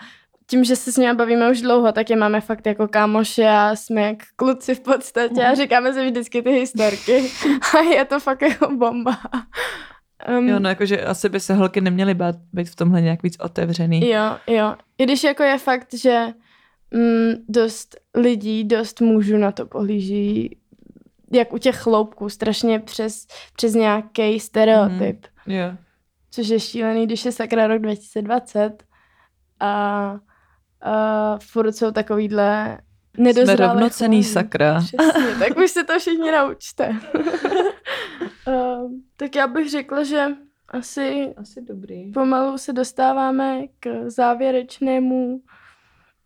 tím, 0.48 0.64
že 0.64 0.76
se 0.76 0.92
s 0.92 0.98
nimi 0.98 1.14
bavíme 1.14 1.52
už 1.52 1.62
dlouho, 1.62 1.92
tak 1.92 2.10
je 2.10 2.16
máme 2.16 2.42
fakt 2.42 2.66
jako 2.68 2.88
kámoše 2.88 3.48
a 3.50 3.76
jsme 3.76 4.02
jak 4.02 4.18
kluci 4.36 4.76
v 4.76 4.80
podstatě 4.80 5.46
a 5.46 5.54
říkáme 5.56 5.94
si 5.94 6.06
vždycky 6.06 6.42
ty 6.42 6.50
historky 6.52 7.32
a 7.78 7.82
je 7.82 8.06
to 8.06 8.20
fakt 8.20 8.42
jako 8.42 8.76
bomba. 8.76 9.18
Um, 10.38 10.48
Jo, 10.50 10.60
no 10.60 10.70
jakože 10.70 11.02
asi 11.06 11.30
by 11.30 11.40
se 11.40 11.54
holky 11.54 11.82
neměly 11.82 12.14
bát 12.14 12.36
být 12.54 12.70
v 12.70 12.76
tomhle 12.76 13.02
nějak 13.02 13.24
víc 13.24 13.38
otevřený. 13.40 14.10
Jo, 14.10 14.38
jo. 14.48 14.76
I 14.98 15.04
když 15.04 15.24
jako 15.24 15.44
je 15.44 15.58
fakt, 15.58 15.94
že 15.94 16.26
mm, 16.92 17.34
dost 17.50 17.96
lidí, 18.16 18.64
dost 18.64 19.02
mužů 19.02 19.38
na 19.38 19.52
to 19.52 19.66
pohlíží, 19.66 20.58
jak 21.34 21.54
u 21.54 21.58
těch 21.58 21.78
chloupků, 21.78 22.30
strašně 22.30 22.80
přes, 22.80 23.28
přes 23.56 23.74
nějaký 23.74 24.40
stereotyp. 24.40 25.26
Mm. 25.46 25.54
Jo. 25.54 25.66
Což 26.32 26.48
je 26.48 26.60
šílený, 26.60 27.06
když 27.06 27.26
je 27.26 27.32
sakra 27.32 27.68
rok 27.68 27.82
2020 27.82 28.84
a, 29.60 29.70
a 30.82 31.38
furt 31.44 31.74
jsou 31.74 31.92
takovýhle 31.92 32.78
nedozrálé 33.18 33.58
Jsme 33.58 33.68
rovnocený 33.68 34.24
chování. 34.24 34.34
sakra. 34.34 34.80
Přesně, 34.82 35.36
tak 35.40 35.58
už 35.58 35.72
se 35.72 35.84
to 35.84 36.00
všichni 36.00 36.32
naučte. 36.32 36.96
um, 38.48 39.04
tak 39.18 39.36
já 39.36 39.48
bych 39.48 39.70
řekla, 39.70 40.04
že 40.04 40.26
asi 40.68 41.34
Asi 41.38 41.62
dobrý. 41.62 42.12
Pomalu 42.12 42.58
se 42.58 42.74
dostáváme 42.74 43.62
k 43.80 44.10
závěrečnému 44.10 45.42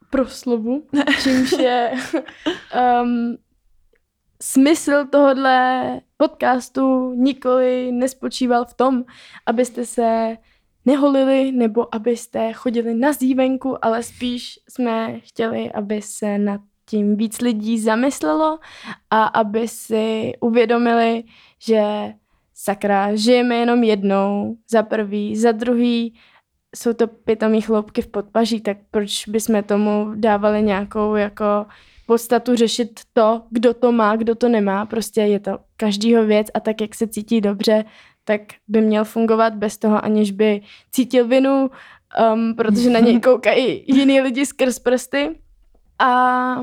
proslovu, 0.10 0.84
čímž 1.24 1.52
je 1.52 1.92
um, 3.02 3.38
smysl 4.42 5.06
tohohle 5.06 6.02
podcastu 6.18 7.14
nikoli 7.14 7.92
nespočíval 7.92 8.66
v 8.66 8.74
tom, 8.74 9.04
abyste 9.46 9.86
se 9.86 10.38
neholili 10.86 11.52
nebo 11.52 11.96
abyste 11.96 12.54
chodili 12.54 12.94
na 12.94 13.14
zívenku, 13.14 13.86
ale 13.86 14.04
spíš 14.04 14.60
jsme 14.70 15.20
chtěli, 15.20 15.72
aby 15.72 16.02
se 16.02 16.38
nad 16.38 16.62
tím 16.86 17.16
víc 17.16 17.42
lidí 17.42 17.80
zamyslelo 17.80 18.60
a 19.10 19.24
aby 19.24 19.68
si 19.68 20.34
uvědomili, 20.40 21.24
že 21.60 21.84
sakra, 22.54 23.16
žijeme 23.16 23.56
jenom 23.56 23.84
jednou, 23.84 24.58
za 24.70 24.84
prvý, 24.84 25.36
za 25.36 25.52
druhý, 25.52 26.16
jsou 26.76 26.94
to 26.94 27.08
pitomý 27.08 27.62
chloupky 27.62 28.02
v 28.02 28.08
podpaží, 28.08 28.62
tak 28.62 28.78
proč 28.92 29.28
bychom 29.28 29.64
tomu 29.64 30.12
dávali 30.16 30.62
nějakou 30.62 31.16
jako 31.16 31.66
podstatu 32.06 32.56
řešit 32.56 33.00
to, 33.14 33.42
kdo 33.50 33.74
to 33.74 33.92
má, 33.92 34.16
kdo 34.16 34.36
to 34.36 34.50
nemá, 34.50 34.86
prostě 34.86 35.22
je 35.22 35.40
to 35.40 35.60
každýho 35.78 36.26
věc 36.26 36.48
a 36.54 36.60
tak, 36.60 36.82
jak 36.82 36.96
se 36.96 37.08
cítí 37.08 37.42
dobře, 37.42 37.86
tak 38.24 38.42
by 38.68 38.82
měl 38.82 39.06
fungovat 39.06 39.54
bez 39.54 39.78
toho, 39.78 40.06
aniž 40.06 40.32
by 40.32 40.62
cítil 40.92 41.28
vinu, 41.28 41.70
um, 42.34 42.56
protože 42.56 42.90
na 42.90 43.00
něj 43.00 43.20
koukají 43.30 43.84
jiný 43.88 44.22
lidi 44.22 44.46
skrz 44.46 44.80
prsty. 44.80 45.40
A, 46.00 46.56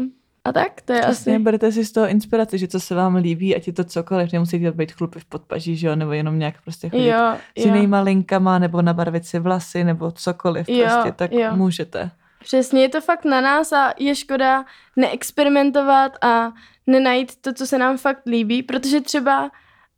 a 0.46 0.52
tak, 0.52 0.80
to 0.80 0.92
je 0.92 1.00
Přesně, 1.00 1.34
asi... 1.34 1.42
berete 1.42 1.72
si 1.72 1.84
z 1.84 1.92
toho 1.92 2.08
inspiraci, 2.08 2.58
že 2.58 2.68
co 2.68 2.80
se 2.80 2.94
vám 2.94 3.14
líbí, 3.14 3.56
ať 3.56 3.66
je 3.66 3.72
to 3.72 3.84
cokoliv, 3.84 4.32
nemusíte 4.32 4.72
být 4.72 4.92
chlupy 4.92 5.20
v 5.20 5.24
podpaží, 5.24 5.76
že 5.76 5.86
jo, 5.86 5.96
nebo 5.96 6.12
jenom 6.12 6.38
nějak 6.38 6.54
prostě 6.62 6.88
chodit 6.88 7.08
Jo, 7.08 7.36
s 7.58 7.64
jo. 7.64 7.74
jinýma 7.74 8.00
linkama, 8.00 8.58
nebo 8.58 8.82
nabarvit 8.82 9.26
si 9.26 9.38
vlasy, 9.38 9.84
nebo 9.84 10.10
cokoliv 10.10 10.68
Jo, 10.68 10.86
prostě, 10.86 11.12
tak 11.12 11.32
jo. 11.32 11.56
můžete. 11.56 12.10
Přesně, 12.44 12.82
je 12.82 12.88
to 12.88 13.00
fakt 13.00 13.24
na 13.24 13.40
nás 13.40 13.72
a 13.72 13.92
je 13.98 14.14
škoda 14.14 14.64
neexperimentovat 14.96 16.12
a 16.24 16.52
nenajít 16.86 17.36
to, 17.40 17.52
co 17.52 17.66
se 17.66 17.78
nám 17.78 17.98
fakt 17.98 18.22
líbí, 18.26 18.62
protože 18.62 19.00
třeba, 19.00 19.50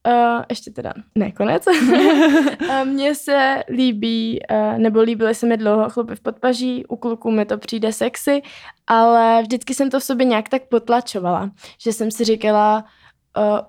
uh, 0.06 0.42
ještě 0.48 0.70
teda, 0.70 0.92
ne, 1.14 1.32
konec, 1.32 1.66
uh, 1.66 2.84
mně 2.84 3.14
se 3.14 3.62
líbí, 3.68 4.40
uh, 4.50 4.78
nebo 4.78 5.00
líbily 5.00 5.34
se 5.34 5.46
mi 5.46 5.56
dlouho 5.56 5.90
chlupy 5.90 6.16
v 6.16 6.20
podpaží, 6.20 6.86
u 6.86 6.96
kluků 6.96 7.30
mi 7.30 7.44
to 7.44 7.58
přijde 7.58 7.92
sexy, 7.92 8.42
ale 8.86 9.42
vždycky 9.42 9.74
jsem 9.74 9.90
to 9.90 10.00
v 10.00 10.04
sobě 10.04 10.26
nějak 10.26 10.48
tak 10.48 10.62
potlačovala, 10.62 11.50
že 11.82 11.92
jsem 11.92 12.10
si 12.10 12.24
říkala, 12.24 12.84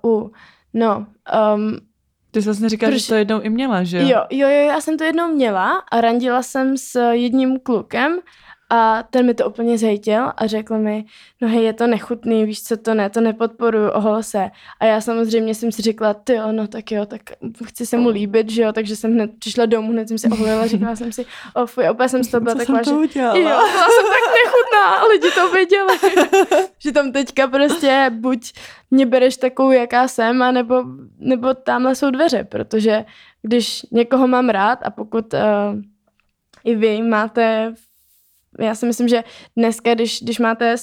uh, 0.03 0.11
uh, 0.11 0.29
no, 0.73 1.07
um, 1.55 1.77
Ty 2.31 2.41
jsi 2.41 2.45
vlastně 2.45 2.69
říkala, 2.69 2.91
Proč- 2.91 3.01
že 3.01 3.07
to 3.07 3.15
jednou 3.15 3.41
i 3.41 3.49
měla, 3.49 3.83
že 3.83 3.97
jo? 3.97 4.07
Jo, 4.07 4.25
jo, 4.29 4.49
jo, 4.49 4.67
já 4.67 4.81
jsem 4.81 4.97
to 4.97 5.03
jednou 5.03 5.27
měla 5.27 5.83
a 5.91 6.01
randila 6.01 6.43
jsem 6.43 6.77
s 6.77 7.11
jedním 7.11 7.59
klukem 7.59 8.19
a 8.69 9.03
ten 9.09 9.25
mi 9.25 9.33
to 9.33 9.49
úplně 9.49 9.77
zhejtil 9.77 10.31
a 10.37 10.47
řekl 10.47 10.77
mi, 10.77 11.05
no 11.41 11.47
hej, 11.47 11.63
je 11.63 11.73
to 11.73 11.87
nechutný, 11.87 12.45
víš 12.45 12.63
co, 12.63 12.77
to 12.77 12.93
ne, 12.93 13.09
to 13.09 13.21
nepodporuju, 13.21 13.89
ohol 13.89 14.23
se. 14.23 14.49
A 14.79 14.85
já 14.85 15.01
samozřejmě 15.01 15.55
jsem 15.55 15.71
si 15.71 15.81
řekla, 15.81 16.13
ty 16.13 16.33
jo, 16.33 16.51
no 16.51 16.67
tak 16.67 16.91
jo, 16.91 17.05
tak 17.05 17.21
chci 17.65 17.85
se 17.85 17.97
mu 17.97 18.09
líbit, 18.09 18.49
že 18.49 18.61
jo, 18.61 18.73
takže 18.73 18.95
jsem 18.95 19.13
hned 19.13 19.31
přišla 19.39 19.65
domů, 19.65 19.91
hned 19.91 20.07
jsem 20.07 20.17
si 20.17 20.29
oholila, 20.29 20.67
říkala 20.67 20.95
jsem 20.95 21.11
si, 21.11 21.25
o 21.53 21.65
fuj, 21.65 21.89
úplně 21.91 22.09
jsem 22.09 22.23
z 22.23 22.27
toho 22.27 22.41
byla 22.41 22.55
taková, 22.55 22.83
jsem 22.83 22.95
to 22.95 23.03
že 23.03 23.09
udělala? 23.09 23.35
jo, 23.35 23.43
byla 23.43 23.87
jsem 23.87 24.05
tak 24.05 24.33
nechutná, 24.43 24.95
ale 24.99 25.09
lidi 25.09 25.31
to 25.31 25.51
viděli. 25.51 25.93
že 26.79 26.91
tam 26.91 27.11
teďka 27.11 27.47
prostě 27.47 28.11
buď 28.13 28.53
mě 28.91 29.05
bereš 29.05 29.37
takovou, 29.37 29.71
jaká 29.71 30.07
jsem, 30.07 30.41
a 30.41 30.51
nebo, 30.51 30.83
nebo 31.19 31.53
tamhle 31.53 31.95
jsou 31.95 32.09
dveře, 32.09 32.43
protože 32.43 33.05
když 33.41 33.85
někoho 33.91 34.27
mám 34.27 34.49
rád 34.49 34.79
a 34.83 34.89
pokud 34.89 35.33
uh, 35.33 35.39
i 36.63 36.75
vy 36.75 37.01
máte 37.01 37.73
já 38.59 38.75
si 38.75 38.85
myslím, 38.85 39.07
že 39.07 39.23
dneska, 39.57 39.93
když, 39.93 40.21
když 40.21 40.39
máte 40.39 40.75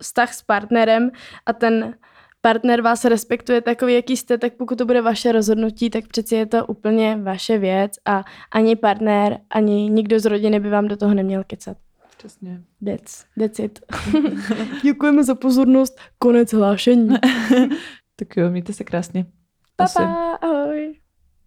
vztah 0.00 0.34
s 0.34 0.42
partnerem 0.42 1.10
a 1.46 1.52
ten 1.52 1.94
partner 2.40 2.80
vás 2.80 3.04
respektuje 3.04 3.60
takový, 3.60 3.94
jaký 3.94 4.16
jste, 4.16 4.38
tak 4.38 4.52
pokud 4.52 4.78
to 4.78 4.86
bude 4.86 5.02
vaše 5.02 5.32
rozhodnutí, 5.32 5.90
tak 5.90 6.08
přeci 6.08 6.34
je 6.34 6.46
to 6.46 6.66
úplně 6.66 7.16
vaše 7.22 7.58
věc 7.58 7.92
a 8.04 8.24
ani 8.52 8.76
partner, 8.76 9.38
ani 9.50 9.90
nikdo 9.90 10.20
z 10.20 10.24
rodiny 10.24 10.60
by 10.60 10.70
vám 10.70 10.88
do 10.88 10.96
toho 10.96 11.14
neměl 11.14 11.44
kecat. 11.44 11.76
Přesně. 12.18 12.62
That's, 12.86 13.24
that's 13.38 13.58
it. 13.58 13.80
Děkujeme 14.82 15.24
za 15.24 15.34
pozornost. 15.34 16.00
Konec 16.18 16.52
hlášení. 16.52 17.08
tak 18.16 18.36
jo, 18.36 18.50
mějte 18.50 18.72
se 18.72 18.84
krásně. 18.84 19.26
Pa, 19.76 19.86
pa, 19.96 20.38
ahoj. 20.42 20.61